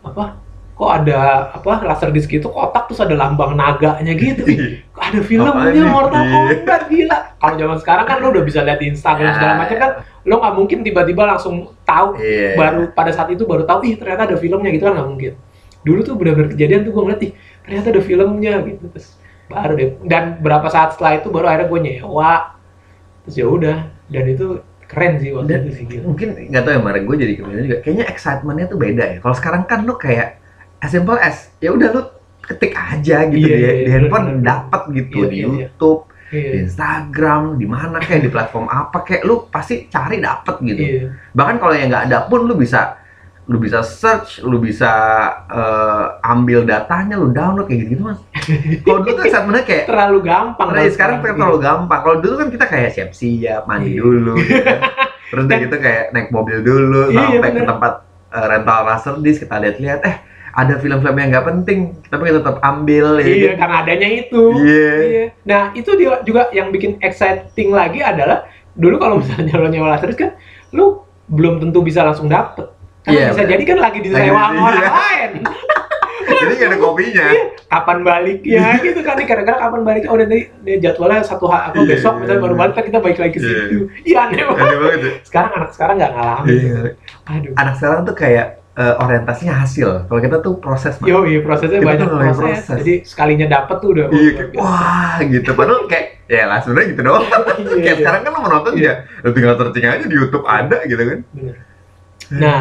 apa 0.00 0.38
kok 0.78 0.90
ada 0.94 1.50
apa 1.58 1.82
laser 1.82 2.14
disc 2.14 2.30
gitu 2.30 2.54
kotak 2.54 2.86
terus 2.86 3.02
ada 3.02 3.18
lambang 3.18 3.58
naganya 3.58 4.14
gitu. 4.14 4.46
Ih 4.46 4.86
kok 4.94 5.02
ada 5.10 5.20
filmnya? 5.26 5.90
Mortal 5.90 6.22
Iya. 6.22 6.38
Kombat 6.38 6.82
gila. 6.86 7.18
Kalau 7.34 7.54
zaman 7.58 7.78
sekarang 7.82 8.06
kan 8.06 8.16
lo 8.22 8.26
udah 8.30 8.44
bisa 8.46 8.62
lihat 8.62 8.78
di 8.78 8.94
Instagram 8.94 9.34
segala 9.34 9.58
macam 9.58 9.76
kan 9.76 9.90
lo 10.22 10.34
nggak 10.38 10.54
mungkin 10.54 10.78
tiba-tiba 10.86 11.22
langsung 11.26 11.74
tahu. 11.82 12.22
Iya. 12.22 12.54
baru 12.54 12.82
pada 12.94 13.10
saat 13.10 13.26
itu 13.34 13.42
baru 13.42 13.66
tahu 13.66 13.90
ih 13.90 13.98
ternyata 13.98 14.30
ada 14.30 14.36
filmnya 14.38 14.70
gitu 14.70 14.86
kan 14.86 14.94
nggak 14.94 15.08
mungkin. 15.10 15.32
Dulu 15.82 16.00
tuh 16.06 16.14
benar-benar 16.14 16.48
kejadian 16.54 16.86
tuh 16.86 16.92
gue 16.94 17.02
ngeliat 17.02 17.22
ih 17.26 17.32
ternyata 17.66 17.86
ada 17.90 18.02
filmnya 18.06 18.54
gitu. 18.62 18.84
Terus 18.94 19.08
baru 19.50 19.72
deh. 19.74 19.90
Dan 20.06 20.38
berapa 20.38 20.70
saat 20.70 20.94
setelah 20.94 21.18
itu 21.18 21.26
baru 21.26 21.50
akhirnya 21.50 21.66
gue 21.74 21.80
nyewa. 21.82 22.34
Terus 23.26 23.34
ya 23.34 23.46
udah. 23.50 23.78
Dan 24.06 24.24
itu 24.30 24.62
keren 24.88 25.20
sih 25.20 25.36
waktu 25.36 25.52
Dan 25.52 25.58
itu 25.68 25.70
sih 25.76 25.84
gitu 25.84 26.00
mungkin 26.00 26.32
nggak 26.32 26.62
tahu 26.64 26.72
ya 26.72 26.78
kemarin 26.80 27.02
gue 27.04 27.16
jadi 27.20 27.32
kepikiran 27.36 27.64
juga 27.68 27.78
kayaknya 27.84 28.04
excitementnya 28.08 28.66
tuh 28.70 28.78
beda 28.78 29.04
ya. 29.04 29.18
Kalau 29.18 29.34
sekarang 29.34 29.62
kan 29.66 29.82
lu 29.82 29.98
kayak 29.98 30.38
as 30.78 30.90
simple 30.90 31.16
as 31.16 31.50
ya 31.58 31.70
udah 31.70 31.88
lu 31.90 32.02
ketik 32.40 32.72
aja 32.72 33.26
gitu 33.26 33.38
Iya, 33.38 33.48
di, 33.48 33.60
iya, 33.60 33.70
di 33.74 33.82
iya, 33.82 33.90
handphone 33.92 34.24
bener, 34.24 34.36
bener. 34.36 34.46
dapat 34.46 34.82
gitu 34.90 35.18
Iya, 35.18 35.28
di 35.28 35.36
iya, 35.36 35.44
iya. 35.44 35.56
YouTube 35.64 36.00
di 36.28 36.36
iya 36.36 36.52
Instagram 36.60 37.42
di 37.56 37.66
mana 37.66 37.96
kayak 37.98 38.20
di 38.20 38.30
platform 38.30 38.66
apa 38.66 39.00
kayak 39.00 39.22
lu 39.22 39.48
pasti 39.48 39.86
cari 39.86 40.16
dapet 40.18 40.56
gitu 40.62 40.80
iya 40.80 41.02
bahkan 41.30 41.56
kalau 41.56 41.72
yang 41.72 41.88
nggak 41.88 42.04
ada 42.06 42.18
pun 42.24 42.44
lu 42.44 42.52
bisa 42.52 43.00
lu 43.44 43.56
bisa 43.56 43.80
search 43.80 44.44
lu 44.44 44.60
bisa 44.60 44.92
eh, 45.48 46.04
ambil 46.22 46.62
datanya 46.62 47.16
lu 47.16 47.32
download 47.32 47.64
kayak 47.64 47.80
gitu, 47.80 47.90
-gitu 47.90 48.02
mas 48.04 48.20
kalau 48.84 49.00
dulu 49.00 49.12
tuh 49.14 49.24
excitementnya 49.24 49.64
kayak 49.64 49.84
terlalu 49.88 50.18
gampang 50.20 50.68
Nah, 50.68 50.84
sekarang 50.86 51.16
gitu. 51.18 51.32
terlalu 51.32 51.58
gampang. 51.58 52.00
Kalau 52.02 52.16
dulu 52.18 52.34
kan 52.36 52.48
kita 52.48 52.66
kayak 52.66 52.90
siap-siap, 52.92 53.62
mandi 53.64 53.96
Iya. 53.96 54.00
dulu, 54.04 54.32
gitu 54.36 54.60
kan. 54.60 54.80
terus 55.32 55.44
Dan- 55.48 55.60
gitu 55.64 55.76
kayak 55.80 56.04
naik 56.12 56.28
mobil 56.28 56.58
dulu, 56.60 57.08
Iya, 57.08 57.24
sampai 57.24 57.40
ke 57.40 57.56
bener. 57.56 57.66
tempat 57.66 57.92
eh, 58.28 58.46
rental 58.46 58.80
laser 58.84 59.14
disc 59.18 59.38
kita 59.40 59.56
lihat-lihat, 59.58 60.00
eh 60.04 60.16
ada 60.54 60.74
film-film 60.78 61.16
yang 61.16 61.28
nggak 61.28 61.46
penting, 61.46 61.78
tapi 62.08 62.22
kita 62.28 62.40
tetap 62.40 62.58
ambil, 62.60 63.20
ya. 63.20 63.26
iya 63.26 63.50
kan? 63.54 63.58
karena 63.64 63.76
adanya 63.84 64.08
itu 64.08 64.42
Iya. 64.56 64.92
Iya. 64.98 65.24
Nah, 65.44 65.62
itu 65.72 65.90
dia 65.96 66.20
juga 66.22 66.48
yang 66.50 66.68
bikin 66.70 66.96
exciting 67.00 67.70
lagi 67.70 68.00
adalah 68.00 68.48
dulu 68.72 68.96
kalau 68.96 69.18
misalnya 69.20 69.54
lo 69.58 69.68
nyewa 69.68 69.92
laser 69.92 70.08
disc 70.14 70.22
kan 70.22 70.32
lu 70.70 71.02
belum 71.28 71.60
tentu 71.60 71.84
bisa 71.84 72.00
langsung 72.06 72.30
dapet. 72.30 72.68
Kan 73.04 73.12
Iya, 73.12 73.32
bisa 73.32 73.42
bener. 73.44 73.52
jadi 73.56 73.62
kan 73.68 73.78
lagi 73.78 73.98
disewa 74.00 74.24
sama 74.24 74.60
orang 74.64 74.80
iya. 74.80 74.90
lain. 74.90 75.30
Jadi 76.28 76.54
nggak 76.54 76.70
ada 76.70 76.78
kopinya. 76.78 77.26
Iya, 77.34 77.44
kapan 77.66 77.98
baliknya 78.06 78.64
gitu 78.78 79.00
kan 79.02 79.18
kadang-kadang 79.18 79.58
kapan 79.58 79.80
baliknya 79.82 80.08
oh 80.12 80.18
nanti 80.22 80.38
dia 80.62 80.76
jadwalnya 80.78 81.26
satu 81.26 81.50
hari 81.50 81.72
apa 81.72 81.76
Iya, 81.82 81.88
besok 81.88 82.12
iya, 82.14 82.20
misalnya 82.22 82.42
baru 82.46 82.54
iya. 82.54 82.60
balik 82.62 82.74
kan 82.78 82.84
kita 82.86 82.98
balik 83.02 83.18
lagi 83.18 83.32
ke 83.32 83.40
Iya. 83.42 83.48
situ. 83.48 83.78
Iya 84.06 84.20
banget. 84.28 84.54
Aneh 84.62 84.78
banget 84.78 85.00
ya. 85.02 85.12
Sekarang 85.26 85.50
anak 85.58 85.70
sekarang 85.74 85.94
nggak 85.98 86.12
ngalamin. 86.14 86.52
Iya. 86.54 86.78
Aduh. 87.26 87.52
Anak 87.58 87.74
sekarang 87.80 87.98
tuh 88.06 88.14
kayak 88.14 88.46
eh, 88.78 88.94
orientasinya 89.02 89.54
hasil. 89.58 90.06
Kalau 90.06 90.20
kita 90.22 90.38
tuh 90.38 90.62
proses. 90.62 90.94
Yo, 91.02 91.26
iya 91.26 91.42
prosesnya 91.42 91.82
Kita 91.82 91.88
banyak 91.90 92.06
proses. 92.06 92.38
proses. 92.38 92.78
Jadi 92.78 92.94
sekalinya 93.02 93.46
dapet 93.50 93.76
tuh 93.82 93.88
udah 93.90 94.06
Iya, 94.06 94.14
oh, 94.14 94.22
kayak, 94.22 94.34
luar 94.38 94.48
biasa. 94.54 94.62
wah 94.62 95.16
gitu. 95.26 95.50
Padahal 95.58 95.80
kayak, 95.90 96.06
ya 96.30 96.42
lah 96.46 96.58
sebenarnya 96.62 96.86
gitu 96.94 97.00
doang. 97.02 97.24
Iya, 97.58 97.74
kayak 97.74 97.82
iya. 97.82 97.94
sekarang 97.98 98.20
kan 98.22 98.30
lo 98.30 98.38
mau 98.38 98.50
nonton 98.54 98.72
ya, 98.78 98.92
lo 99.26 99.28
tinggal 99.34 99.54
searching 99.58 99.82
aja 99.84 100.04
di 100.06 100.16
YouTube 100.16 100.46
ada 100.46 100.78
gitu 100.86 101.02
kan. 101.02 101.18
Bener. 101.34 101.56
Nah, 102.28 102.60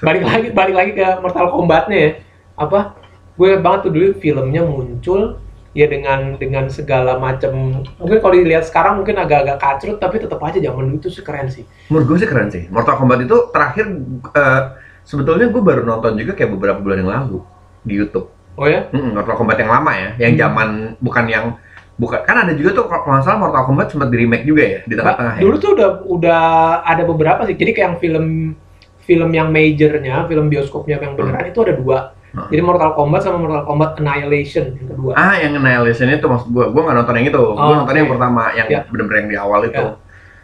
balik 0.00 0.22
lagi 0.24 0.48
balik 0.50 0.74
lagi 0.74 0.92
ke 0.94 1.06
Mortal 1.20 1.46
Kombatnya 1.50 1.98
ya 1.98 2.10
apa 2.54 2.94
gue 3.34 3.46
ingat 3.48 3.62
banget 3.62 3.80
tuh 3.86 3.92
dulu 3.94 4.08
filmnya 4.18 4.62
muncul 4.62 5.40
ya 5.72 5.86
dengan 5.88 6.36
dengan 6.36 6.68
segala 6.68 7.16
macam 7.16 7.80
mungkin 7.96 8.18
kalau 8.20 8.34
dilihat 8.36 8.68
sekarang 8.68 9.00
mungkin 9.00 9.16
agak-agak 9.16 9.56
kacrut 9.56 9.98
tapi 9.98 10.20
tetap 10.20 10.36
aja 10.42 10.60
zaman 10.60 10.90
dulu 10.90 10.96
itu 11.00 11.08
sih 11.08 11.24
keren 11.24 11.48
sih 11.48 11.64
Menurut 11.88 12.12
gue 12.12 12.16
sih 12.22 12.28
keren 12.28 12.50
sih. 12.52 12.68
Mortal 12.68 12.98
Kombat 13.00 13.24
itu 13.24 13.36
terakhir 13.50 13.86
eh, 14.36 14.60
sebetulnya 15.02 15.46
gue 15.46 15.60
baru 15.60 15.82
nonton 15.82 16.14
juga 16.14 16.32
kayak 16.32 16.50
beberapa 16.50 16.78
bulan 16.78 16.98
yang 16.98 17.10
lalu 17.10 17.38
di 17.82 17.94
YouTube. 17.96 18.28
oh 18.52 18.68
ya 18.68 18.84
Mm, 18.90 19.16
Mortal 19.16 19.34
Kombat 19.34 19.56
yang 19.58 19.70
lama 19.70 19.92
ya, 19.92 20.10
yang 20.20 20.32
Hmm. 20.34 20.40
zaman 20.40 20.68
bukan 21.00 21.24
yang 21.26 21.44
bukan 21.94 22.20
kan 22.20 22.36
ada 22.38 22.52
juga 22.52 22.70
tuh 22.74 22.84
kalau 22.84 23.04
nggak 23.10 23.24
salah 23.24 23.38
Mortal 23.40 23.64
Kombat 23.64 23.86
sempat 23.88 24.08
di 24.08 24.16
remake 24.18 24.44
juga 24.44 24.62
ya 24.62 24.80
di 24.84 24.92
tengah-tengah 24.92 25.34
ya. 25.38 25.42
Dulu 25.42 25.56
tuh 25.56 25.70
udah 25.72 25.88
udah 26.04 26.42
ada 26.82 27.02
beberapa 27.02 27.40
sih. 27.42 27.54
Jadi 27.54 27.70
kayak 27.70 27.86
yang 27.86 27.96
film 27.96 28.26
film 29.02 29.30
yang 29.30 29.48
majornya, 29.48 30.26
film 30.26 30.46
bioskopnya 30.46 31.00
yang 31.00 31.14
beneran 31.14 31.42
itu 31.44 31.58
ada 31.60 31.74
dua. 31.74 31.98
Hmm. 32.32 32.48
Jadi 32.48 32.60
Mortal 32.60 32.92
Kombat 32.92 33.20
sama 33.22 33.36
Mortal 33.36 33.64
Kombat 33.64 33.90
Annihilation 33.96 34.72
yang 34.74 34.88
kedua. 34.88 35.12
Ah, 35.12 35.36
yang 35.36 35.52
Annihilation 35.54 36.08
itu 36.08 36.24
maksud 36.24 36.48
gua, 36.48 36.68
gua 36.68 36.82
nggak 36.86 36.96
nonton 36.98 37.14
yang 37.16 37.26
itu, 37.28 37.40
gua 37.42 37.60
Oh, 37.62 37.76
nonton 37.78 37.94
yang 37.94 38.06
oke. 38.06 38.12
pertama, 38.16 38.42
yang 38.52 38.66
Ya. 38.68 38.80
bener-bener 38.84 39.18
yang 39.18 39.28
di 39.28 39.38
awal 39.38 39.60
itu. 39.64 39.80
Ya. 39.80 39.92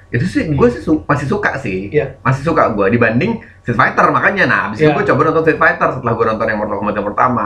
Itu 0.09 0.25
sih, 0.25 0.49
gua 0.51 0.67
sih 0.67 0.79
su- 0.79 1.05
masih 1.05 1.27
suka 1.27 1.57
sih, 1.57 1.89
Iya. 1.89 2.17
masih 2.21 2.41
suka 2.43 2.69
gua 2.71 2.89
dibanding 2.89 3.37
Street 3.61 3.77
Fighter 3.77 4.09
makanya. 4.09 4.45
Nah, 4.45 4.61
abis 4.67 4.81
itu 4.81 4.89
Ya. 4.89 4.95
gua 4.95 5.05
coba 5.05 5.21
nonton 5.23 5.43
Street 5.43 5.59
Fighter 5.59 5.89
setelah 5.93 6.13
gua 6.13 6.27
nonton 6.27 6.47
yang 6.47 6.59
Mortal 6.59 6.77
Kombat 6.77 6.95
yang 6.95 7.07
pertama. 7.07 7.45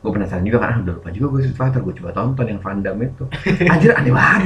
Gua 0.00 0.10
penasaran 0.10 0.40
juga 0.42 0.58
kan, 0.58 0.68
ah, 0.70 0.78
udah 0.80 0.94
lupa 0.96 1.08
juga 1.10 1.26
gua 1.28 1.40
Street 1.40 1.58
Fighter, 1.58 1.80
gua 1.80 1.92
coba 1.92 2.10
tonton 2.12 2.46
yang 2.46 2.58
Van 2.58 2.78
Damme 2.78 3.04
itu. 3.06 3.24
Anjir 3.72 3.90
aneh 3.92 4.08
banget 4.10 4.40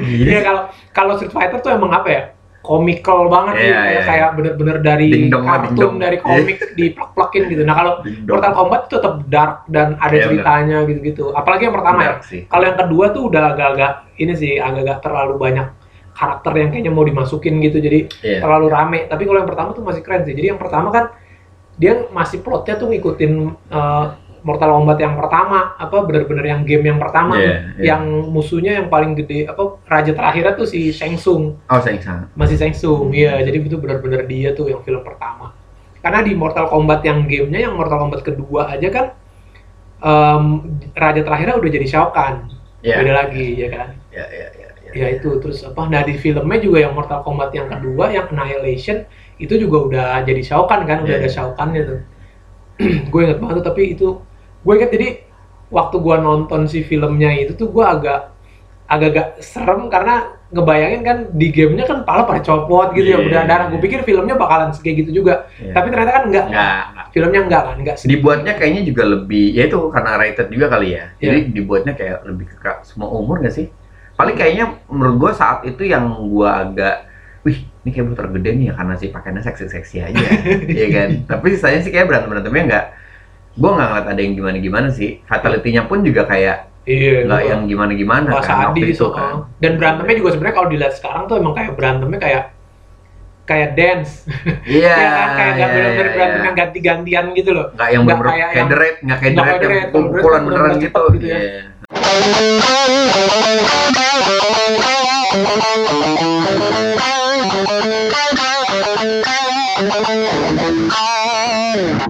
gini 0.00 0.24
Iya 0.26 0.40
kalau 0.42 0.62
kalau 0.90 1.12
Street 1.14 1.30
Fighter 1.30 1.58
tuh 1.60 1.70
emang 1.70 1.92
apa 1.92 2.08
ya? 2.08 2.22
Komikal 2.60 3.30
banget 3.30 3.54
sih, 3.56 3.70
Iya, 3.70 3.78
kayak, 3.78 3.92
iya. 3.92 4.02
kayak 4.02 4.28
bener-bener 4.34 4.76
dari 4.82 5.06
Ding 5.06 5.30
dong 5.30 5.46
ding 5.46 5.54
kartun, 5.70 5.78
dong. 5.78 5.94
dari 6.02 6.18
komik 6.18 6.58
diplek-plekin 6.74 7.42
gitu. 7.46 7.62
Nah 7.62 7.74
kalau. 7.74 7.92
Mortal 8.26 8.52
Kombat 8.52 8.80
tuh 8.84 8.98
tetap 8.98 9.22
dark 9.28 9.54
dan 9.68 9.94
ada 9.96 10.10
Iya, 10.10 10.24
ceritanya 10.26 10.76
gitu-gitu. 10.82 11.30
Apalagi 11.30 11.70
yang 11.70 11.76
pertama 11.78 11.98
ya. 12.02 12.06
Dark 12.10 12.26
sih. 12.26 12.42
Kalau 12.50 12.64
yang 12.66 12.74
kedua 12.74 13.14
tuh 13.14 13.22
udah 13.30 13.54
agak-agak 13.54 13.92
ini 14.18 14.34
sih 14.34 14.58
agak-agak 14.58 14.98
terlalu 14.98 15.38
banyak 15.38 15.66
karakter 16.16 16.52
yang 16.56 16.68
kayaknya 16.70 16.90
mau 16.90 17.04
dimasukin 17.04 17.60
gitu 17.60 17.76
jadi 17.78 18.08
Iya. 18.24 18.40
terlalu 18.40 18.66
rame. 18.66 18.98
Tapi 19.04 19.22
kalau 19.22 19.38
yang 19.38 19.46
pertama 19.46 19.70
tuh 19.70 19.84
masih 19.84 20.00
keren 20.00 20.24
sih. 20.24 20.32
Jadi 20.32 20.48
yang 20.48 20.58
pertama 20.58 20.88
kan 20.88 21.12
dia 21.76 22.08
masih 22.08 22.40
plotnya 22.40 22.74
tuh 22.74 22.88
ngikutin 22.88 23.32
uh, 23.68 24.06
Mortal 24.40 24.72
Kombat 24.72 24.96
yang 24.96 25.12
pertama 25.12 25.74
apa 25.74 25.96
bener-bener 26.00 26.46
yang 26.46 26.62
game 26.62 26.86
yang 26.86 26.96
pertama 26.96 27.34
tuh. 27.34 27.42
iya. 27.42 27.58
yang 27.92 28.02
musuhnya 28.26 28.78
yang 28.78 28.86
paling 28.86 29.12
gede 29.12 29.44
apa 29.44 29.76
raja 29.84 30.14
terakhirnya 30.14 30.54
tuh 30.54 30.64
si 30.64 30.88
Shang 30.88 31.14
Tsung 31.14 31.58
Oh, 31.66 31.76
sayang 31.76 31.98
sangat. 31.98 32.26
masih 32.32 32.54
Shang 32.54 32.70
Tsung 32.70 33.10
Hmm. 33.10 33.12
iya 33.12 33.42
jadi 33.42 33.58
itu 33.58 33.74
bener-bener 33.74 34.22
dia 34.24 34.54
tuh 34.54 34.70
yang 34.70 34.80
film 34.80 35.02
pertama 35.02 35.50
karena 35.98 36.22
di 36.22 36.32
Mortal 36.32 36.70
Kombat 36.70 37.02
yang 37.02 37.26
gamenya 37.26 37.66
yang 37.66 37.74
Mortal 37.74 37.98
Kombat 37.98 38.22
kedua 38.22 38.70
aja 38.70 38.86
kan 38.86 39.06
em, 39.98 40.44
raja 40.92 41.20
terakhirnya 41.20 41.56
udah 41.56 41.70
jadi 41.72 41.86
Shao 41.86 42.08
Kahn 42.10 42.46
Iya. 42.80 43.02
beda 43.02 43.12
lagi 43.18 43.46
ya 43.56 43.68
kan 43.68 43.88
Ya, 44.08 44.24
ya, 44.30 44.48
ya, 44.54 44.65
ya. 44.98 45.08
itu 45.12 45.28
terus 45.38 45.58
apa 45.62 45.86
nah 45.86 46.00
di 46.00 46.14
filmnya 46.14 46.58
juga 46.58 46.78
yang 46.80 46.92
Mortal 46.92 47.20
Kombat 47.20 47.52
yang 47.52 47.68
kedua 47.68 48.08
yang 48.08 48.26
Annihilation 48.28 49.04
itu 49.36 49.54
juga 49.56 49.76
udah 49.84 50.06
jadi 50.22 50.40
Shao 50.40 50.64
Kahn 50.64 50.84
kan 50.84 51.04
udah 51.04 51.16
Iya. 51.16 51.22
ada 51.22 51.28
Shao 51.28 51.50
Kahn-nya 51.52 51.82
tuh 51.84 52.00
gue 53.10 53.20
inget 53.20 53.38
banget 53.38 53.54
tuh 53.60 53.66
tapi 53.66 53.82
itu 53.92 54.08
gue 54.62 54.72
inget 54.74 54.90
jadi 54.90 55.08
waktu 55.68 55.96
gue 55.98 56.16
nonton 56.18 56.60
si 56.66 56.80
filmnya 56.80 57.30
itu 57.34 57.52
tuh 57.52 57.68
gue 57.68 57.84
agak 57.84 58.32
agak-agak 58.86 59.42
serem 59.42 59.90
karena 59.90 60.30
ngebayangin 60.46 61.02
kan 61.02 61.18
di 61.34 61.50
gamenya 61.50 61.90
kan 61.90 62.06
pala 62.06 62.22
pada 62.22 62.38
copot 62.38 62.94
gitu 62.94 63.02
ya 63.02 63.18
Iya. 63.18 63.26
udah 63.26 63.42
darah 63.50 63.66
gue 63.66 63.82
pikir 63.82 64.06
filmnya 64.06 64.38
bakalan 64.38 64.70
kayak 64.70 65.02
gitu 65.02 65.10
juga 65.20 65.50
Iya. 65.58 65.74
tapi 65.74 65.90
ternyata 65.90 66.12
kan 66.14 66.24
enggak 66.30 66.44
Nggak, 66.46 66.82
filmnya 67.10 67.40
enggak 67.42 67.62
kan 67.66 67.76
enggak 67.82 67.96
sedih. 67.98 68.10
dibuatnya 68.14 68.52
kayaknya 68.54 68.82
juga 68.86 69.02
lebih 69.10 69.46
ya 69.50 69.66
itu 69.66 69.78
karena 69.90 70.10
rated 70.14 70.46
juga 70.54 70.66
kali 70.70 70.88
ya 70.94 71.04
Iya. 71.18 71.24
jadi 71.26 71.38
dibuatnya 71.50 71.92
kayak 71.98 72.18
lebih 72.30 72.46
ke 72.46 72.70
semua 72.86 73.08
umur 73.10 73.42
nggak 73.42 73.54
sih 73.58 73.66
paling 74.16 74.36
kayaknya 74.36 74.80
menurut 74.88 75.16
gua 75.20 75.32
saat 75.36 75.62
itu 75.68 75.84
yang 75.84 76.08
gua 76.32 76.64
agak 76.64 77.06
wih 77.46 77.62
ini 77.86 77.90
kayak 77.94 78.10
butuh 78.10 78.18
tergede 78.26 78.50
nih 78.58 78.66
ya 78.72 78.74
karena 78.74 78.94
sih 78.98 79.08
pakainya 79.14 79.42
seksi-seksi 79.44 79.96
aja. 80.02 80.26
Iya 80.76 80.86
kan? 80.90 81.08
Tapi 81.30 81.46
sisanya 81.54 81.80
sih 81.84 81.94
kayak 81.94 82.10
berantem 82.10 82.32
berantemnya 82.32 82.64
nggak 82.66 82.86
gua 83.60 83.70
nggak 83.78 83.88
ngeliat 83.92 84.06
ada 84.10 84.20
yang 84.20 84.34
gimana 84.34 84.56
gimana 84.58 84.88
sih. 84.90 85.22
Fatality-nya 85.28 85.86
pun 85.86 86.02
juga 86.02 86.26
kayak 86.26 86.74
iya 86.86 87.26
nggak 87.26 87.42
yang 87.50 87.60
gimana 87.66 87.92
gimana 87.98 88.28
Wah, 88.30 88.42
kan 88.42 88.74
waktu 88.74 88.90
itu 88.90 89.06
oh. 89.06 89.14
kan. 89.14 89.46
Dan 89.62 89.78
berantemnya 89.78 90.16
juga 90.18 90.30
sebenarnya 90.34 90.56
kalau 90.58 90.68
dilihat 90.72 90.94
sekarang 90.98 91.22
tuh 91.30 91.36
emang 91.38 91.54
kayak 91.54 91.72
berantemnya 91.78 92.18
kayak 92.18 92.44
kayak 93.46 93.78
dance. 93.78 94.26
Iya 94.66 94.94
ya 95.06 95.08
kan? 95.14 95.28
Kayak 95.38 95.52
nggak 95.54 95.68
iya, 95.70 95.74
benar-benar 95.78 96.06
iya, 96.06 96.14
berantem 96.18 96.42
yang 96.42 96.56
ganti-gantian 96.58 97.24
gitu 97.38 97.50
loh. 97.54 97.66
Nggak 97.78 97.88
yang 97.94 98.02
nggak 98.02 98.18
kayak 98.18 98.48
kayak 98.50 98.66
deret 98.74 98.96
nggak 99.06 99.18
kayak 99.22 99.34
deret 99.38 99.60
yang 99.62 99.90
pukul-pukulan 99.94 100.34
kan 100.42 100.42
beneran 100.42 100.66
bener-bener 100.66 100.82
gitu. 100.82 101.02
gitu 101.14 101.26
ya. 101.26 101.38
Iya. 101.38 101.60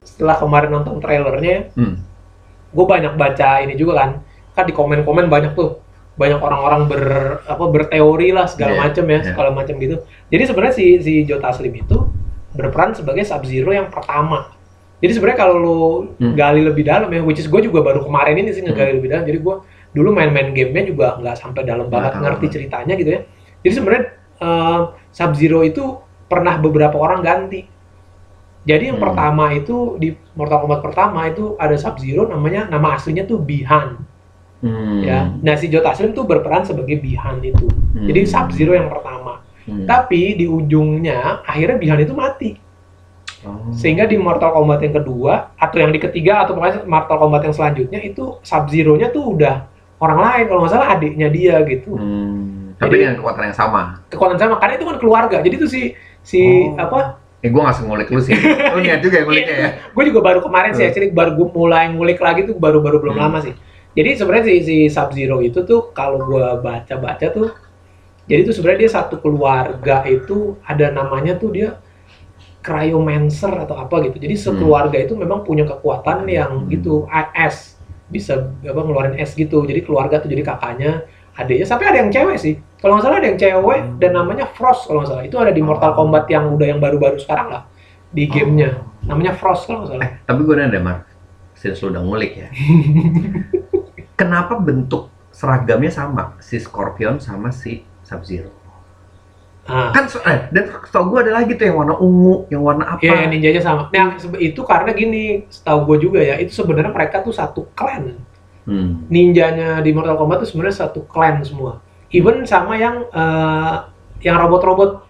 Setelah 0.06 0.36
kemarin 0.40 0.70
nonton 0.72 0.96
trailernya 1.04 1.70
hmm. 1.76 1.94
gue 2.72 2.86
banyak 2.88 3.14
baca 3.20 3.50
ini 3.60 3.76
juga 3.76 4.00
kan 4.00 4.10
kan 4.56 4.64
di 4.64 4.72
komen-komen 4.72 5.28
banyak 5.28 5.52
tuh 5.52 5.84
banyak 6.16 6.40
orang-orang 6.40 6.88
ber 6.88 7.04
apa 7.44 7.64
berteori 7.68 8.32
lah 8.32 8.48
segala 8.48 8.72
Iya, 8.72 8.80
macam 8.88 9.04
ya 9.04 9.18
iya. 9.20 9.26
segala 9.28 9.50
macam 9.52 9.74
gitu 9.76 9.96
jadi 10.32 10.42
sebenarnya 10.48 10.74
si 10.74 10.84
si 11.04 11.12
Jota 11.28 11.52
Slim 11.52 11.76
itu 11.76 12.08
berperan 12.56 12.96
sebagai 12.96 13.20
Sub 13.28 13.44
Zero 13.44 13.76
yang 13.76 13.92
pertama 13.92 14.55
jadi 14.96 15.12
sebenarnya 15.12 15.38
kalau 15.38 15.54
lu 15.60 15.78
Hmm. 16.16 16.32
gali 16.32 16.60
lebih 16.60 16.82
dalam 16.82 17.08
ya 17.08 17.20
which 17.20 17.38
is 17.38 17.46
gue 17.46 17.60
juga 17.60 17.80
baru 17.80 18.00
kemarin 18.00 18.36
ini 18.38 18.50
sih 18.50 18.60
ngegali 18.60 18.96
lebih 18.96 19.08
dalam 19.10 19.24
jadi 19.24 19.38
gue 19.38 19.56
dulu 19.92 20.08
main-main 20.10 20.52
gamenya 20.52 20.84
juga 20.86 21.16
nggak 21.16 21.36
sampai 21.36 21.62
dalam 21.62 21.88
banget 21.88 22.16
tahu. 22.16 22.22
ngerti 22.22 22.46
ceritanya 22.50 22.94
gitu 22.94 23.10
ya 23.10 23.20
jadi 23.60 23.72
sebenarnya 23.74 24.04
Sub 25.10 25.32
Zero 25.32 25.60
itu 25.60 25.82
pernah 26.26 26.56
beberapa 26.56 26.96
orang 26.96 27.20
ganti 27.20 27.64
jadi 28.62 28.90
yang 28.90 28.98
Hmm. 28.98 29.06
pertama 29.06 29.44
itu 29.52 29.94
di 29.96 30.10
Mortal 30.32 30.58
Kombat 30.60 30.80
pertama 30.82 31.24
itu 31.24 31.54
ada 31.56 31.76
Sub 31.76 31.96
Zero 31.96 32.26
namanya 32.26 32.66
nama 32.66 32.94
aslinya 32.94 33.24
tuh 33.24 33.38
Bihan 33.38 34.00
Hmm. 34.56 35.04
ya. 35.04 35.28
Nah 35.36 35.54
si 35.54 35.68
Jota 35.68 35.92
Slim 35.92 36.10
tuh 36.10 36.24
berperan 36.24 36.64
sebagai 36.64 36.96
Bihan 36.96 37.38
itu. 37.40 37.68
Hmm. 37.68 38.08
Jadi 38.08 38.24
Sub 38.24 38.48
Zero 38.50 38.72
yang 38.72 38.88
pertama. 38.88 39.44
Hmm. 39.62 39.84
Tapi 39.84 40.32
di 40.34 40.48
ujungnya 40.48 41.44
akhirnya 41.44 41.76
Bihan 41.76 42.00
itu 42.00 42.12
mati. 42.12 42.56
Oh. 43.44 43.68
Sehingga 43.70 44.04
di 44.04 44.16
Mortal 44.16 44.48
Kombat 44.50 44.80
yang 44.80 44.96
kedua 44.96 45.52
atau 45.54 45.76
yang 45.76 45.90
di 45.90 46.00
ketiga 46.00 46.42
atau 46.42 46.56
pokoknya 46.56 46.84
Mortal 46.84 47.16
Kombat 47.18 47.42
yang 47.42 47.54
selanjutnya 47.54 48.00
itu 48.00 48.40
Sub 48.40 48.64
Zero-nya 48.66 49.12
tuh 49.12 49.36
udah 49.36 49.68
orang 49.98 50.18
lain 50.18 50.44
kalau 50.46 50.60
nggak 50.64 50.72
salah 50.72 50.88
adiknya 50.92 51.28
dia 51.28 51.60
gitu. 51.62 51.94
Hmm, 51.94 52.72
tapi 52.74 52.90
Jadi- 52.90 53.00
dengan 53.02 53.14
kekuatan 53.20 53.42
yang 53.48 53.56
sama. 53.56 53.82
Kekuatan 54.08 54.36
sama 54.36 54.54
karena 54.56 54.74
itu 54.74 54.84
kan 54.84 54.96
keluarga. 54.96 55.36
Jadi 55.40 55.54
tuh 55.56 55.68
si 55.68 55.92
si 56.22 56.40
Oh. 56.72 56.80
apa 56.80 57.00
Eh, 57.44 57.52
gue 57.52 57.60
nggak 57.60 57.84
ngulik 57.84 58.08
lu 58.10 58.18
sih. 58.18 58.32
Lu 58.74 58.80
niat 58.80 59.04
juga 59.04 59.20
yang 59.20 59.28
nguliknya 59.28 59.54
ya. 59.54 59.68
gue 59.92 60.04
juga 60.08 60.20
baru 60.24 60.40
kemarin 60.40 60.72
sih 60.72 60.82
Hmm. 60.82 60.90
actually 60.90 61.12
baru 61.12 61.30
gue 61.36 61.48
mulai 61.52 61.84
ngulik 61.88 62.18
lagi 62.18 62.40
tuh 62.42 62.56
baru-baru 62.56 62.98
belum 62.98 63.14
Hmm. 63.14 63.24
lama 63.28 63.38
sih 63.44 63.52
jadi 63.92 64.16
sebenarnya 64.16 64.44
si, 64.48 64.54
si 64.64 64.76
Sub 64.88 65.12
Zero 65.12 65.38
itu 65.40 65.60
tuh 65.62 65.92
kalau 65.92 66.24
gue 66.24 66.42
baca-baca 66.58 67.26
tuh 67.28 67.52
jadi 68.24 68.40
tuh 68.42 68.54
sebenarnya 68.56 68.88
dia 68.88 68.92
satu 68.92 69.20
keluarga 69.20 70.02
itu 70.04 70.56
ada 70.64 70.90
namanya 70.90 71.36
tuh 71.36 71.52
dia 71.52 71.76
cryomancer 72.66 73.54
atau 73.54 73.78
apa 73.78 74.02
gitu 74.02 74.18
jadi 74.18 74.34
sekeluarga 74.34 74.98
itu 74.98 75.14
memang 75.14 75.46
punya 75.46 75.62
kekuatan 75.62 76.26
yang 76.26 76.66
Hmm. 76.66 76.68
gitu 76.68 77.06
es 77.32 77.78
bisa 78.10 78.50
apa 78.60 78.80
ngeluarin 78.82 79.14
es 79.14 79.30
gitu 79.32 79.62
jadi 79.62 79.86
keluarga 79.86 80.18
tuh 80.18 80.26
jadi 80.26 80.42
kakaknya 80.42 81.06
adiknya 81.38 81.66
sampai 81.66 81.86
ada 81.94 81.98
yang 82.02 82.10
cewek 82.10 82.36
sih 82.36 82.54
kalau 82.82 82.98
nggak 82.98 83.04
salah 83.06 83.18
ada 83.22 83.28
yang 83.30 83.38
cewek 83.38 83.80
Hmm. 83.86 83.96
dan 84.02 84.10
namanya 84.18 84.50
Frost 84.50 84.90
kalau 84.90 85.06
nggak 85.06 85.10
salah 85.14 85.24
itu 85.24 85.36
ada 85.38 85.52
di 85.54 85.62
Mortal 85.62 85.94
Oh. 85.94 86.02
Kombat 86.02 86.26
yang 86.26 86.50
udah 86.50 86.66
yang 86.66 86.82
baru-baru 86.82 87.22
sekarang 87.22 87.54
lah 87.54 87.62
di 88.10 88.26
gamenya 88.26 88.82
namanya 89.06 89.38
Frost 89.38 89.70
kalau 89.70 89.86
nggak 89.86 89.90
salah 89.94 90.02
Eh, 90.02 90.10
tapi 90.26 90.40
gue 90.42 90.54
nanya 90.58 90.74
deh, 90.74 90.82
Mar. 90.82 90.98
Since 91.56 91.80
lu 91.80 91.94
udah 91.94 92.02
ngulik 92.04 92.32
ya. 92.36 92.48
Kenapa 94.20 94.56
bentuk 94.56 95.12
seragamnya 95.28 95.92
sama 95.92 96.36
si 96.40 96.56
Scorpion 96.56 97.20
sama 97.20 97.52
si 97.52 97.84
Sub-Zero? 98.00 98.52
Ah, 99.66 99.90
Kan 99.90 100.06
so- 100.06 100.22
eh, 100.22 100.46
dan 100.54 100.70
setahu 100.86 101.10
gue 101.10 101.26
ada 101.26 101.42
lagi 101.42 101.58
tuh 101.58 101.66
yang 101.66 101.76
warna 101.82 101.98
ungu, 101.98 102.46
yang 102.48 102.62
warna 102.62 102.94
apa? 102.94 103.02
Iya, 103.02 103.26
ninjanya 103.26 103.62
sama. 103.62 103.82
Nah, 103.90 104.14
itu 104.38 104.60
karena 104.62 104.90
gini, 104.94 105.42
setahu 105.50 105.78
gue 105.90 106.06
juga 106.06 106.20
ya, 106.22 106.38
itu 106.38 106.54
sebenarnya 106.54 106.94
mereka 106.94 107.18
tuh 107.26 107.34
satu 107.34 107.66
clan. 107.74 108.14
Hmm. 108.66 109.06
Ninjanya 109.10 109.82
di 109.82 109.90
Mortal 109.90 110.18
Kombat 110.18 110.42
tuh 110.42 110.48
sebenarnya 110.54 110.86
satu 110.86 111.02
clan 111.06 111.42
semua. 111.42 111.82
Even 112.14 112.46
sama 112.46 112.78
yang 112.78 113.10
eh, 113.10 113.74
yang 114.22 114.38
robot-robot 114.38 115.02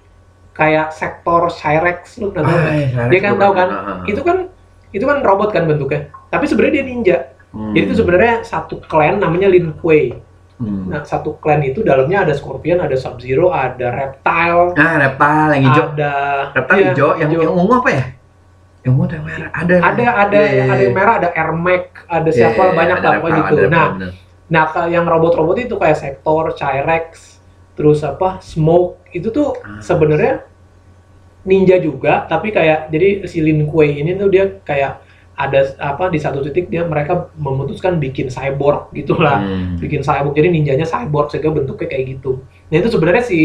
kayak 0.56 0.88
sektor 0.92 1.52
Cyrex, 1.52 2.16
lu 2.16 2.32
pernah 2.32 2.48
tahu? 2.48 2.58
Ah, 2.60 2.72
iya, 2.72 3.02
Dia 3.12 3.20
kan 3.20 3.32
tahu 3.36 3.52
kan? 3.52 3.68
Ah, 3.68 3.80
ah. 3.80 3.98
Itu 4.08 4.20
kan 4.25 4.48
itu 4.92 5.04
kan 5.04 5.20
robot 5.20 5.52
kan 5.52 5.68
bentuknya. 5.68 6.08
Tapi 6.32 6.44
sebenarnya 6.48 6.80
dia 6.80 6.84
ninja. 6.88 7.16
Hmm. 7.52 7.72
Jadi 7.76 7.92
itu 7.92 7.94
sebenarnya 8.00 8.40
satu 8.44 8.80
clan 8.88 9.20
namanya 9.20 9.48
Lin 9.52 9.76
Kuei. 9.76 10.16
Hmm. 10.56 10.88
Nah, 10.88 11.04
satu 11.04 11.36
clan 11.36 11.60
itu 11.60 11.84
dalamnya 11.84 12.25
ada 12.25 12.32
Scorpion, 12.32 12.80
ada 12.80 12.96
Sub-Zero, 12.96 13.52
ada 13.52 13.92
Reptile, 13.92 14.72
Ah, 14.75 14.96
reptil 14.98 15.48
yang 15.52 15.64
hijau. 15.68 15.84
ada 15.92 16.12
Reptil 16.50 16.76
iya, 16.76 16.86
hijau, 16.90 17.08
yang, 17.14 17.28
hijau. 17.28 17.42
yang 17.44 17.54
ungu 17.54 17.75
apa 17.76 17.90
ya? 17.90 18.04
Yang 18.80 18.92
ungu 18.94 19.04
yang 19.10 19.25
merah? 19.26 19.48
Ada. 19.52 19.75
ada 19.78 20.04
ada 20.16 20.38
Iya, 20.38 20.48
iya, 20.48 20.64
ada 20.64 20.75
iya. 20.75 20.82
yang 20.82 20.94
merah 20.94 21.14
ada 21.18 21.28
Airmac 21.30 21.84
ada 22.06 22.25
Iya, 22.25 22.32
siapa 22.32 22.56
iya, 22.56 22.64
iya, 22.64 22.72
banyak 22.75 22.96
ada 22.96 23.04
lah 23.04 23.14
pokoknya 23.14 23.36
gitu 23.42 23.54
ada 23.54 23.68
nah 23.68 23.86
bener. 23.92 24.10
nah 24.46 24.64
yang 24.86 25.04
robot-robot 25.04 25.56
itu 25.58 25.75
kayak 25.75 25.98
sektor 25.98 26.42
Cyrex 26.52 27.04
terus 27.75 28.00
apa 28.00 28.40
smoke 28.40 29.04
itu 29.10 29.28
tuh 29.28 29.58
Ah. 29.58 29.82
sebenarnya 29.82 30.40
ninja 31.42 31.76
juga 31.76 32.25
tapi 32.25 32.48
kayak 32.48 32.88
jadi 32.88 33.08
si 33.25 33.38
Lin 33.38 33.66
Kuei 33.66 34.00
ini 34.00 34.14
tuh 34.14 34.26
dia 34.26 34.56
kayak 34.60 35.04
ada 35.36 35.60
apa 35.78 36.08
di 36.08 36.16
satu 36.16 36.40
titik 36.40 36.66
dia 36.66 36.80
mereka 36.82 37.28
memutuskan 37.36 37.96
bikin 37.96 38.26
cyborg 38.26 38.88
gitulah 38.90 39.36
Hmm. 39.38 39.76
bikin 39.76 40.00
cyborg 40.00 40.32
jadi 40.32 40.48
ninjanya 40.48 40.82
cyborg 40.82 41.28
sehingga 41.28 41.52
bentuknya 41.52 41.86
kayak 41.86 42.04
gitu 42.10 42.40
nah 42.66 42.76
itu 42.76 42.88
sebenarnya 42.88 43.20
si 43.20 43.40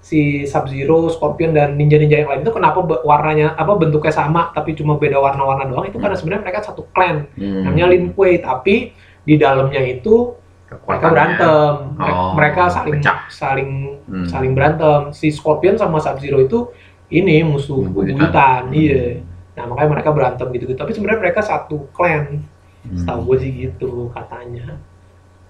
si 0.00 0.20
Sub 0.44 0.64
Zero, 0.66 1.08
Scorpion 1.08 1.52
dan 1.52 1.76
ninja-ninja 1.76 2.18
yang 2.18 2.28
lain 2.28 2.40
itu 2.40 2.52
kenapa 2.52 2.76
warnanya 3.02 3.52
apa 3.54 3.72
bentuknya 3.74 4.10
sama 4.10 4.48
tapi 4.50 4.72
cuma 4.72 4.96
beda 4.96 5.16
warna-warna 5.16 5.64
doang 5.64 5.84
itu 5.84 5.96
karena 5.96 6.12
sebenarnya 6.12 6.42
mereka 6.42 6.60
satu 6.62 6.84
clan 6.90 7.24
Hmm. 7.32 7.64
namanya 7.64 7.88
Lin 7.88 8.12
Kuei 8.12 8.36
tapi 8.36 8.92
di 9.20 9.34
dalamnya 9.36 9.80
itu 9.80 10.36
mereka 10.82 11.06
berantem 11.08 11.72
Oh, 11.94 12.32
mereka 12.34 12.68
saling 12.68 12.98
pecah. 12.98 13.18
saling 13.28 13.70
Hmm. 14.04 14.26
saling 14.26 14.52
berantem 14.52 15.08
si 15.10 15.28
Scorpion 15.28 15.76
sama 15.76 15.96
Sub 15.98 16.16
Zero 16.18 16.36
itu 16.38 16.68
ini 17.06 17.40
musuh 17.40 17.84
Bebuyutan. 17.84 18.16
bebuyutan 18.16 18.62
Hmm. 18.66 19.32
Iya 19.54 19.56
nah 19.56 19.64
makanya 19.64 19.90
mereka 19.92 20.10
berantem 20.10 20.46
gitu 20.50 20.64
gitu 20.66 20.76
tapi 20.76 20.90
sebenarnya 20.90 21.20
mereka 21.22 21.40
satu 21.40 21.86
clan 21.90 22.42
Hmm. 22.84 23.00
setahu 23.00 23.20
gue 23.24 23.36
sih 23.40 23.50
gitu 23.64 24.12
katanya 24.12 24.76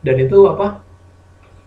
dan 0.01 0.17
itu 0.17 0.39
apa 0.47 0.87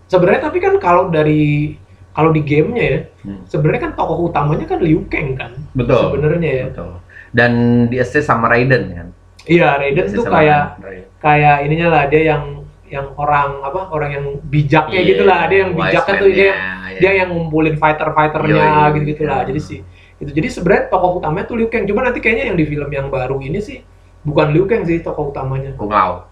sebenarnya 0.06 0.40
tapi 0.42 0.58
kan 0.58 0.80
kalau 0.80 1.12
dari 1.12 1.76
kalau 2.10 2.32
di 2.32 2.40
gamenya 2.40 2.84
ya 2.84 2.98
Hmm. 3.20 3.44
sebenarnya 3.44 3.80
kan 3.82 3.92
tokoh 3.92 4.32
utamanya 4.32 4.64
kan 4.64 4.80
Liu 4.80 5.04
Kang 5.06 5.36
kan 5.36 5.52
Betul. 5.74 6.00
sebenarnya 6.00 6.50
ya 6.54 6.66
Betul. 6.72 6.92
Dan 7.28 7.52
di 7.86 8.00
assist 8.00 8.24
sama 8.24 8.48
Raiden 8.48 8.82
kan. 8.90 9.08
iya 9.44 9.76
Raiden 9.76 10.08
tuh 10.08 10.24
kayak 10.24 10.80
Raiden. 10.80 11.06
kayak 11.20 11.56
ininya 11.62 11.88
lah 11.90 12.02
dia 12.06 12.22
yang 12.26 12.64
yang 12.88 13.12
orang 13.14 13.60
apa 13.60 13.92
orang 13.92 14.10
yang 14.10 14.26
bijaknya 14.42 14.96
Iya, 14.96 15.08
gitu 15.10 15.22
lah 15.22 15.40
dia 15.44 15.58
yang 15.60 15.72
bijaknya 15.76 16.14
tuh 16.16 16.30
dia 16.30 16.48
man-nya, 16.48 16.88
iya. 16.88 16.98
dia 16.98 17.12
yang 17.20 17.28
ngumpulin 17.28 17.76
fighter 17.76 18.08
fighternya 18.08 18.56
Yoi, 18.56 18.88
gitu 18.96 19.04
gitulah 19.12 19.38
iya. 19.38 19.48
jadi 19.52 19.60
sih 19.60 19.80
itu 20.18 20.30
jadi 20.34 20.48
sebenarnya 20.50 20.84
tokoh 20.90 21.22
utamanya 21.22 21.46
tuh 21.46 21.56
Liu 21.62 21.70
Kang 21.70 21.86
cuma 21.86 22.02
nanti 22.02 22.18
kayaknya 22.18 22.50
yang 22.50 22.58
di 22.58 22.66
film 22.66 22.90
yang 22.90 23.06
baru 23.06 23.38
ini 23.38 23.62
sih 23.62 23.78
bukan 24.26 24.50
Liu 24.50 24.66
Kang 24.66 24.82
sih 24.82 24.98
tokoh 24.98 25.30
utamanya 25.30 25.70
Kung 25.78 25.94
Lao. 25.94 26.26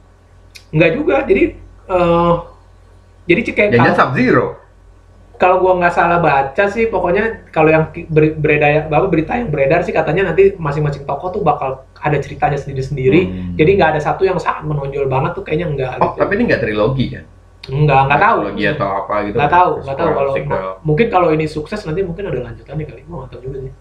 Enggak 0.74 0.90
juga. 0.98 1.16
Jadi 1.22 1.42
eh 1.86 2.34
jadi 3.26 3.40
kayak 3.46 3.70
kalau, 3.78 3.94
Sub 3.94 4.10
Zero. 4.18 4.46
kalau 5.36 5.56
gua 5.62 5.72
nggak 5.78 5.94
salah 5.94 6.18
baca 6.18 6.64
sih 6.66 6.88
pokoknya 6.88 7.46
kalau 7.54 7.68
yang 7.70 7.92
beredar 8.10 8.88
apa 8.90 9.06
berita 9.06 9.36
yang 9.38 9.52
beredar 9.52 9.84
sih 9.84 9.92
katanya 9.94 10.32
nanti 10.32 10.56
masing-masing 10.56 11.04
tokoh 11.06 11.28
tuh 11.30 11.42
bakal 11.46 11.84
ada 11.94 12.18
ceritanya 12.18 12.58
sendiri-sendiri. 12.58 13.20
Hmm. 13.22 13.54
Jadi 13.54 13.70
nggak 13.76 13.90
ada 13.94 14.00
satu 14.02 14.26
yang 14.26 14.40
sangat 14.42 14.66
menonjol 14.66 15.06
banget 15.06 15.36
tuh 15.38 15.44
kayaknya 15.46 15.66
enggak 15.70 15.92
Oh, 16.02 16.10
gitu. 16.10 16.26
tapi 16.26 16.32
ini 16.34 16.42
nggak 16.50 16.62
trilogi 16.64 17.06
kan? 17.14 17.24
Enggak, 17.66 18.00
nggak 18.06 18.20
tahu. 18.20 18.38
Trilogi 18.44 18.64
atau 18.68 18.88
apa 18.94 19.14
gitu? 19.24 19.36
Nggak 19.36 19.52
tahu, 19.52 19.70
nggak 19.82 19.96
tahu 19.96 20.10
kalau 20.12 20.32
sequel. 20.32 20.70
mungkin 20.82 21.06
kalau 21.10 21.28
ini 21.30 21.46
sukses 21.46 21.80
nanti 21.82 22.00
mungkin 22.00 22.24
ada 22.26 22.40
lanjutannya 22.42 22.84
kali. 22.84 23.00
Gua 23.04 23.16
nggak 23.20 23.30
tahu 23.32 23.40
juga 23.42 23.58
sih. 23.60 23.72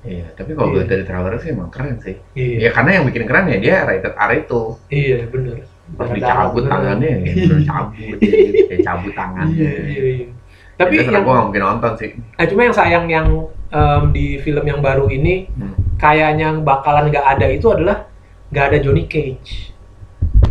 Iya, 0.00 0.26
tapi 0.32 0.50
kalau 0.54 0.72
Iya. 0.72 0.88
dari 0.88 1.04
trailer 1.04 1.34
sih 1.36 1.50
emang 1.52 1.68
keren 1.68 2.00
sih. 2.00 2.16
Iya, 2.32 2.56
Ya 2.58 2.70
karena 2.72 2.90
yang 2.96 3.04
bikin 3.04 3.24
keren 3.24 3.44
ya 3.46 3.58
dia 3.58 3.76
rated 3.84 4.14
R 4.14 4.30
itu. 4.34 4.62
iya 4.88 5.18
bener. 5.26 5.56
Pas 5.90 6.06
dicabut 6.08 6.64
tangannya, 6.64 7.10
ya, 7.26 7.34
cabut, 7.66 8.16
kayak 8.64 8.80
cabut 8.80 9.12
tangannya. 9.12 9.58
Iya, 9.60 9.82
iya, 9.84 10.02
iya. 10.16 10.26
Tapi 10.74 10.94
Tapi 10.96 11.12
yang 11.12 11.20
gue 11.20 11.28
nggak 11.28 11.44
mungkin 11.44 11.62
nonton 11.62 11.92
sih. 11.98 12.10
Nah, 12.16 12.46
cuma 12.46 12.60
yang 12.64 12.72
sayang 12.72 13.04
yang 13.06 13.26
em, 13.68 14.02
di 14.10 14.38
film 14.38 14.64
yang 14.64 14.80
baru 14.80 15.06
ini 15.06 15.50
Hmm. 15.52 15.76
kayaknya 15.94 16.56
bakalan 16.56 17.12
nggak 17.12 17.26
ada 17.28 17.46
itu 17.46 17.66
adalah 17.68 18.08
nggak 18.48 18.64
ada 18.72 18.78
Johnny 18.80 19.04
Cage. 19.04 19.76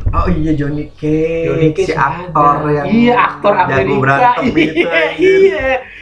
Oh 0.09 0.25
iya 0.27 0.51
Johnny 0.53 0.89
Cage, 0.91 1.45
Johnny 1.45 1.69
Cage 1.69 1.85
si 1.85 1.93
aktor 1.93 2.55
ada. 2.59 2.69
yang 2.73 2.85
iya 2.89 3.13
aktor 3.15 3.53
Amerika. 3.53 4.01
berantem 4.01 4.43
itu. 4.49 4.81
iya, 4.81 4.89
anjir. 5.05 5.39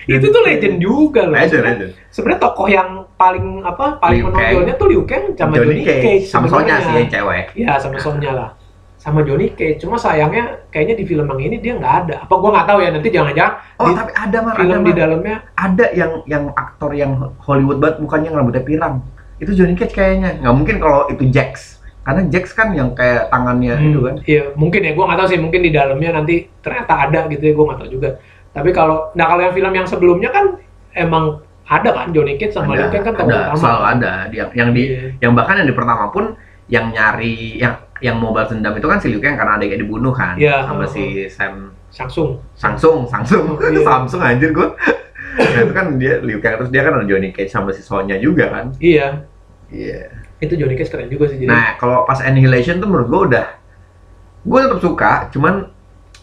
iya. 0.07 0.15
Itu 0.15 0.27
tuh 0.29 0.41
legend 0.41 0.75
juga 0.77 1.27
loh. 1.27 1.35
Legend, 1.35 1.51
Sebenarnya- 1.51 1.79
legend. 1.83 1.91
Sebenarnya 2.07 2.41
tokoh 2.41 2.67
yang 2.67 2.89
paling 3.13 3.45
apa 3.61 3.85
paling 3.99 4.21
menonjolnya 4.23 4.73
tuh 4.73 4.87
Liu 4.87 5.03
Kang 5.03 5.35
sama 5.35 5.53
Johnny, 5.53 5.83
Cage. 5.83 6.23
sama 6.25 6.47
Sonya 6.47 6.75
sih 6.79 6.93
yang 6.95 7.09
cewek. 7.09 7.45
Iya 7.53 7.73
sama 7.77 7.97
Sonya 7.99 8.31
lah. 8.31 8.49
Sama 8.95 9.19
Johnny 9.21 9.51
Cage. 9.51 9.77
Cuma 9.77 9.95
sayangnya 9.95 10.63
kayaknya 10.69 10.95
di 10.95 11.05
film 11.05 11.27
yang 11.27 11.41
ini 11.43 11.55
dia 11.59 11.73
nggak 11.75 11.95
ada. 12.05 12.15
Apa 12.23 12.33
gua 12.33 12.49
nggak 12.55 12.65
tahu 12.65 12.79
ya 12.79 12.89
nanti 12.89 13.09
jangan-jangan 13.11 13.53
Oh 13.75 13.85
di 13.85 13.93
tapi 13.93 14.11
ada 14.15 14.37
mah, 14.39 14.51
ada 14.51 14.61
film 14.63 14.79
di 14.81 14.89
mah. 14.89 14.97
dalamnya 14.97 15.35
Ada 15.53 15.85
yang 15.91 16.11
yang 16.23 16.43
aktor 16.51 16.91
yang 16.91 17.11
Hollywood 17.37 17.77
banget 17.77 17.99
bukannya 17.99 18.31
yang 18.31 18.37
rambutnya 18.39 18.63
pirang. 18.63 18.95
Itu 19.37 19.51
Johnny 19.51 19.75
Cage 19.75 19.91
kayaknya. 19.91 20.39
Nggak 20.39 20.55
mungkin 20.55 20.75
kalau 20.79 21.11
itu 21.11 21.27
Jax. 21.27 21.76
Karena 22.07 22.21
Jax 22.31 22.55
kan 22.55 22.71
yang 22.71 22.95
kayak 22.95 23.27
tangannya 23.27 23.75
Hmm, 23.75 23.87
itu 23.91 23.99
kan. 23.99 24.15
Iya, 24.23 24.43
mungkin 24.55 24.79
ya. 24.79 24.91
Gua 24.95 25.11
nggak 25.11 25.19
tahu 25.19 25.27
sih. 25.27 25.39
Mungkin 25.39 25.59
di 25.59 25.71
dalamnya 25.75 26.09
nanti 26.15 26.35
ternyata 26.63 26.93
ada 27.03 27.19
gitu 27.27 27.43
ya. 27.43 27.51
Gua 27.51 27.65
nggak 27.67 27.79
tahu 27.83 27.89
juga. 27.91 28.09
Tapi 28.55 28.69
kalau, 28.71 29.11
nah 29.11 29.27
kalau 29.27 29.43
yang 29.43 29.51
film 29.51 29.73
yang 29.75 29.83
sebelumnya 29.85 30.31
kan 30.31 30.45
emang 30.95 31.43
ada 31.67 31.91
kan 31.91 32.07
Johnny 32.09 32.39
Cage 32.39 32.55
sama 32.55 32.73
Liu 32.73 32.87
Kang 32.87 33.03
kan 33.03 33.13
tokoh 33.13 33.27
ada, 33.27 33.51
utama. 33.51 33.59
selalu 33.59 33.83
ada. 33.85 34.11
Yang, 34.31 34.49
yang 34.55 34.69
di 34.71 34.83
Iya. 34.87 35.01
yang 35.19 35.31
bahkan 35.35 35.59
yang 35.59 35.67
di 35.67 35.75
pertama 35.75 36.07
pun 36.09 36.25
yang 36.71 36.85
nyari 36.89 37.59
yang 37.59 37.75
yang 37.99 38.15
mau 38.15 38.31
balas 38.31 38.49
dendam 38.49 38.71
itu 38.71 38.87
kan 38.87 38.97
si 38.97 39.11
Liu 39.11 39.19
Kang 39.19 39.35
karena 39.35 39.59
adiknya 39.59 39.83
dibunuh 39.83 40.15
kan 40.15 40.39
Iya, 40.39 40.63
sama 40.63 40.87
heeh. 40.87 40.93
si 40.95 41.03
Sam 41.27 41.75
Samsung. 41.91 42.39
Samsung 42.55 43.03
Samsung 43.05 43.45
Iya. 43.67 43.83
Samsung 43.83 44.21
anjir 44.21 44.55
gua 44.55 44.71
nah, 45.37 45.59
itu 45.59 45.73
kan 45.75 45.85
dia 45.99 46.23
Liu 46.23 46.39
Kang 46.39 46.55
terus 46.55 46.71
dia 46.71 46.81
kan 46.81 46.95
ada 46.95 47.03
Johnny 47.03 47.29
Cage 47.29 47.51
sama 47.51 47.75
si 47.75 47.83
Sonya 47.83 48.15
juga 48.15 48.47
kan 48.47 48.71
Iya, 48.79 49.27
iya 49.67 50.07
itu 50.37 50.53
Johnny 50.53 50.75
Cage 50.75 50.89
keren 50.89 51.07
juga 51.07 51.25
sih. 51.27 51.37
Jadi, 51.37 51.49
nah 51.49 51.75
kalau 51.75 52.03
pas 52.03 52.21
Annihilation 52.21 52.77
tuh 52.77 52.85
menurut 52.85 53.07
gua 53.07 53.21
udah 53.25 53.45
gua 54.43 54.59
tetap 54.63 54.79
suka 54.79 55.11
cuman 55.29 55.73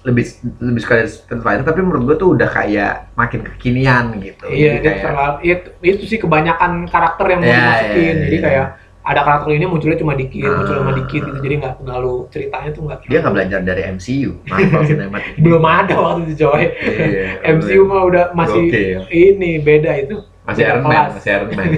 lebih 0.05 0.25
lebih 0.61 0.81
suka 0.81 0.95
dari 0.99 1.09
Street 1.09 1.41
Fighter 1.41 1.65
tapi 1.65 1.81
menurut 1.81 2.03
gua 2.05 2.17
tuh 2.17 2.29
udah 2.33 2.47
kayak 2.47 3.13
makin 3.15 3.41
kekinian 3.43 4.21
gitu 4.21 4.45
iya, 4.49 4.77
Jadi 4.77 4.85
kayak 4.85 4.99
terlalu, 5.03 5.35
itu, 5.43 5.69
itu 5.83 6.05
sih 6.07 6.19
kebanyakan 6.19 6.87
karakter 6.87 7.27
yang 7.27 7.41
mau 7.41 7.49
Iya, 7.49 7.57
dimasukin. 7.57 7.97
iya, 7.97 8.13
Jadi 8.23 8.37
iya. 8.37 8.45
kayak 8.45 8.67
ada 9.05 9.21
karakter 9.21 9.49
ini 9.53 9.67
munculnya 9.69 10.01
cuma 10.01 10.17
dikit, 10.17 10.41
Ah. 10.45 10.57
muncul 10.57 10.75
cuma 10.81 10.93
dikit 10.95 11.23
gitu. 11.23 11.39
Jadi 11.39 11.55
nggak 11.61 11.75
terlalu 11.79 12.15
ceritanya 12.29 12.71
tuh 12.73 12.83
nggak. 12.85 12.99
dia 13.05 13.19
nggak 13.21 13.35
belajar 13.35 13.61
dari 13.61 13.83
MCU 13.91 14.31
Marvel 14.49 14.83
Cinematic 14.83 15.33
belum 15.37 15.61
ada 15.63 15.95
waktu 15.99 16.21
itu 16.25 16.35
coy. 16.41 16.65
Iya, 16.73 17.29
MCU 17.57 17.83
mah 17.85 18.01
udah 18.03 18.25
masih 18.33 18.63
Gokil. 18.65 19.01
ini 19.11 19.51
beda 19.59 19.93
itu. 19.99 20.17
masih 20.45 20.63
Iron 20.63 20.85
Man 20.85 21.17
masih 21.17 21.31
Iron 21.33 21.49
Man. 21.51 21.69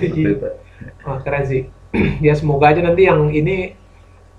Wah 1.06 1.18
keren 1.22 1.42
sih. 1.42 1.62
ya 2.26 2.32
semoga 2.32 2.70
aja 2.70 2.80
nanti 2.80 3.02
yang 3.04 3.28
ini 3.28 3.72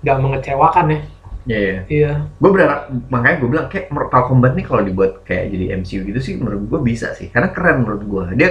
nggak 0.00 0.18
mengecewakan 0.18 0.86
ya. 0.88 1.00
Iya, 1.48 1.58
iya. 1.58 1.78
Iya. 1.88 2.12
gue 2.36 2.50
berharap 2.52 2.80
makanya 3.08 3.36
gue 3.40 3.48
bilang 3.48 3.66
kayak 3.66 3.88
Mortal 3.88 4.28
Kombat 4.28 4.52
nih 4.52 4.64
kalau 4.64 4.84
dibuat 4.84 5.24
kayak 5.24 5.48
jadi 5.48 5.80
MCU 5.80 6.04
gitu 6.04 6.20
sih 6.20 6.34
menurut 6.36 6.68
gue 6.68 6.80
bisa 6.84 7.16
sih 7.16 7.32
karena 7.32 7.48
keren 7.48 7.88
menurut 7.88 8.04
gue 8.04 8.24
dia 8.36 8.50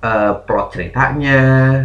eh, 0.00 0.32
plot 0.46 0.66
ceritanya 0.70 1.40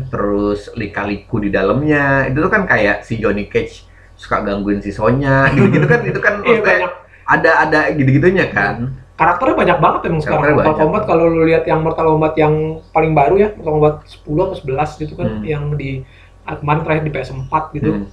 terus 0.07 0.69
lika-liku 0.73 1.41
di 1.41 1.49
dalamnya 1.49 2.29
itu 2.29 2.37
tuh 2.37 2.51
kan 2.53 2.63
kayak 2.63 3.01
si 3.01 3.17
Johnny 3.17 3.49
Cage 3.49 3.89
suka 4.13 4.45
gangguin 4.45 4.79
si 4.79 4.93
Sonya 4.93 5.49
gitu-gitu 5.49 5.89
kan 5.89 5.99
itu 6.05 6.19
kan 6.21 6.33
Iya 6.45 6.61
maksudnya 6.61 6.61
banyak 6.61 6.91
ada 7.25 7.51
ada 7.65 7.79
gitu-gitunya 7.91 8.45
kan 8.47 8.75
karakternya 9.15 9.55
banyak 9.57 9.77
banget 9.81 10.01
emang 10.05 10.21
sekarang 10.21 10.41
Mortal 10.53 10.61
banyak. 10.61 10.77
Kombat 10.77 11.03
kalau 11.09 11.25
lu 11.25 11.41
lihat 11.41 11.65
yang 11.65 11.81
Mortal 11.81 12.05
Kombat 12.13 12.33
yang 12.37 12.53
paling 12.93 13.17
baru 13.17 13.35
ya 13.39 13.49
Mortal 13.57 13.73
Kombat 13.81 13.95
10 14.13 14.45
atau 14.45 14.57
11 14.61 15.01
gitu 15.01 15.13
kan 15.17 15.27
Hmm. 15.27 15.43
yang 15.43 15.63
di 15.73 16.05
kemarin 16.47 16.81
terakhir 16.81 17.03
di 17.03 17.11
PS4 17.11 17.53
gitu. 17.73 17.89
Hmm. 17.91 18.07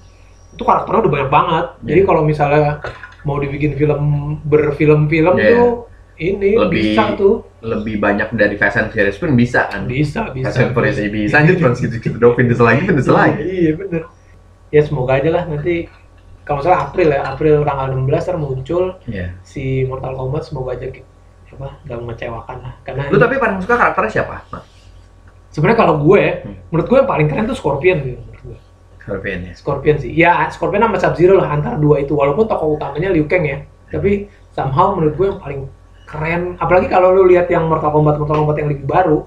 itu 0.49 0.61
karakternya 0.61 1.01
udah 1.01 1.11
banyak 1.11 1.29
banget. 1.31 1.65
Jadi 1.81 1.97
Iya. 1.97 2.05
kalau 2.05 2.21
misalnya 2.21 2.77
mau 3.23 3.37
dibikin 3.37 3.73
film 3.73 4.01
berfilm-film 4.43 5.33
Iya. 5.35 5.49
tuh 5.49 5.89
ini 6.15 6.53
Lebih- 6.53 6.93
bisa 6.93 7.03
tuh. 7.15 7.41
lebih 7.59 7.97
banyak 7.97 8.29
dari 8.31 8.53
Fast 8.53 8.77
and 8.77 8.89
Furious 8.89 9.17
pun 9.17 9.33
bisa 9.33 9.65
kan? 9.65 9.89
Bisa 9.89 10.29
bisa. 10.29 10.53
Fast 10.53 10.61
and 10.61 10.71
Furious 10.71 11.01
bisa. 11.01 11.41
Aja 11.41 11.53
cuma 11.53 11.73
segitu-segitu 11.73 12.21
doang 12.21 12.37
Diesel 12.37 12.61
lagi 12.63 12.85
Diesel 12.85 13.15
lagi 13.15 13.41
iya 13.41 13.71
bener. 13.73 14.05
Ya 14.69 14.81
semoga 14.81 15.17
aja 15.17 15.29
lah 15.31 15.43
nanti. 15.45 15.89
Kalau 16.43 16.59
salah 16.59 16.85
April 16.85 17.07
ya 17.09 17.23
April 17.23 17.63
tanggal 17.63 17.87
16 17.89 18.21
ntar 18.21 18.37
muncul 18.37 18.83
Iya. 19.09 19.33
si 19.41 19.87
Mortal 19.89 20.13
Kombat 20.13 20.45
semoga 20.45 20.77
aja 20.77 20.85
apa 21.49 21.81
gak 21.81 21.97
mengecewakan 21.97 22.57
lah. 22.61 22.73
Karena 22.81 23.09
lu 23.09 23.17
tapi 23.17 23.37
paling 23.37 23.57
suka 23.57 23.73
karakternya 23.73 24.11
siapa? 24.11 24.35
Sebenarnya 25.53 25.79
kalau 25.79 25.95
gue 26.01 26.23
Hmm. 26.43 26.57
menurut 26.73 26.87
gue 26.89 26.97
yang 26.99 27.09
paling 27.09 27.27
keren 27.29 27.45
tuh 27.45 27.55
Scorpion 27.55 27.97
menurut 28.01 28.41
gue. 28.41 28.57
Scorpion 28.99 29.39
ya? 29.45 29.53
Scorpion 29.53 29.95
sih. 30.01 30.11
Ya 30.11 30.49
Scorpion 30.49 30.81
sama 30.83 30.97
Sub 30.97 31.13
Zero 31.13 31.37
lah 31.37 31.53
antara 31.53 31.77
dua 31.77 32.01
itu. 32.01 32.17
Walaupun 32.17 32.49
tokoh 32.49 32.75
utamanya 32.75 33.13
Liu 33.13 33.29
Kang 33.29 33.45
ya. 33.45 33.61
Tapi 33.93 34.25
somehow 34.51 34.97
menurut 34.97 35.13
gue 35.13 35.27
yang 35.29 35.39
paling 35.39 35.61
keren 36.03 36.41
apalagi 36.59 36.91
kalau 36.91 37.15
lu 37.15 37.25
lihat 37.25 37.47
yang 37.47 37.65
Mortal 37.65 37.89
Kombat 37.89 38.19
Mortal 38.21 38.43
Kombat 38.43 38.57
yang 38.59 38.69
lebih 38.69 38.85
baru 38.85 39.25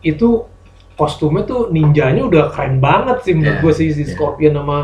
itu 0.00 0.46
kostumnya 0.94 1.42
tuh 1.44 1.68
ninjanya 1.68 2.22
udah 2.24 2.54
keren 2.54 2.78
banget 2.78 3.20
sih 3.26 3.34
menurut 3.34 3.60
Yeah, 3.60 3.64
gue 3.66 3.72
sih 3.74 3.88
si 3.92 4.04
yeah. 4.04 4.12
Scorpion 4.14 4.52
sama 4.54 4.78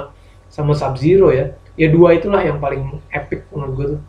sama 0.50 0.72
Sub 0.74 0.96
Zero 0.96 1.30
ya. 1.30 1.54
Ya 1.78 1.88
dua 1.88 2.18
itulah 2.18 2.42
yang 2.44 2.60
paling 2.60 2.98
epic 3.14 3.46
menurut 3.52 3.72
gue 3.76 3.86
tuh 3.96 4.00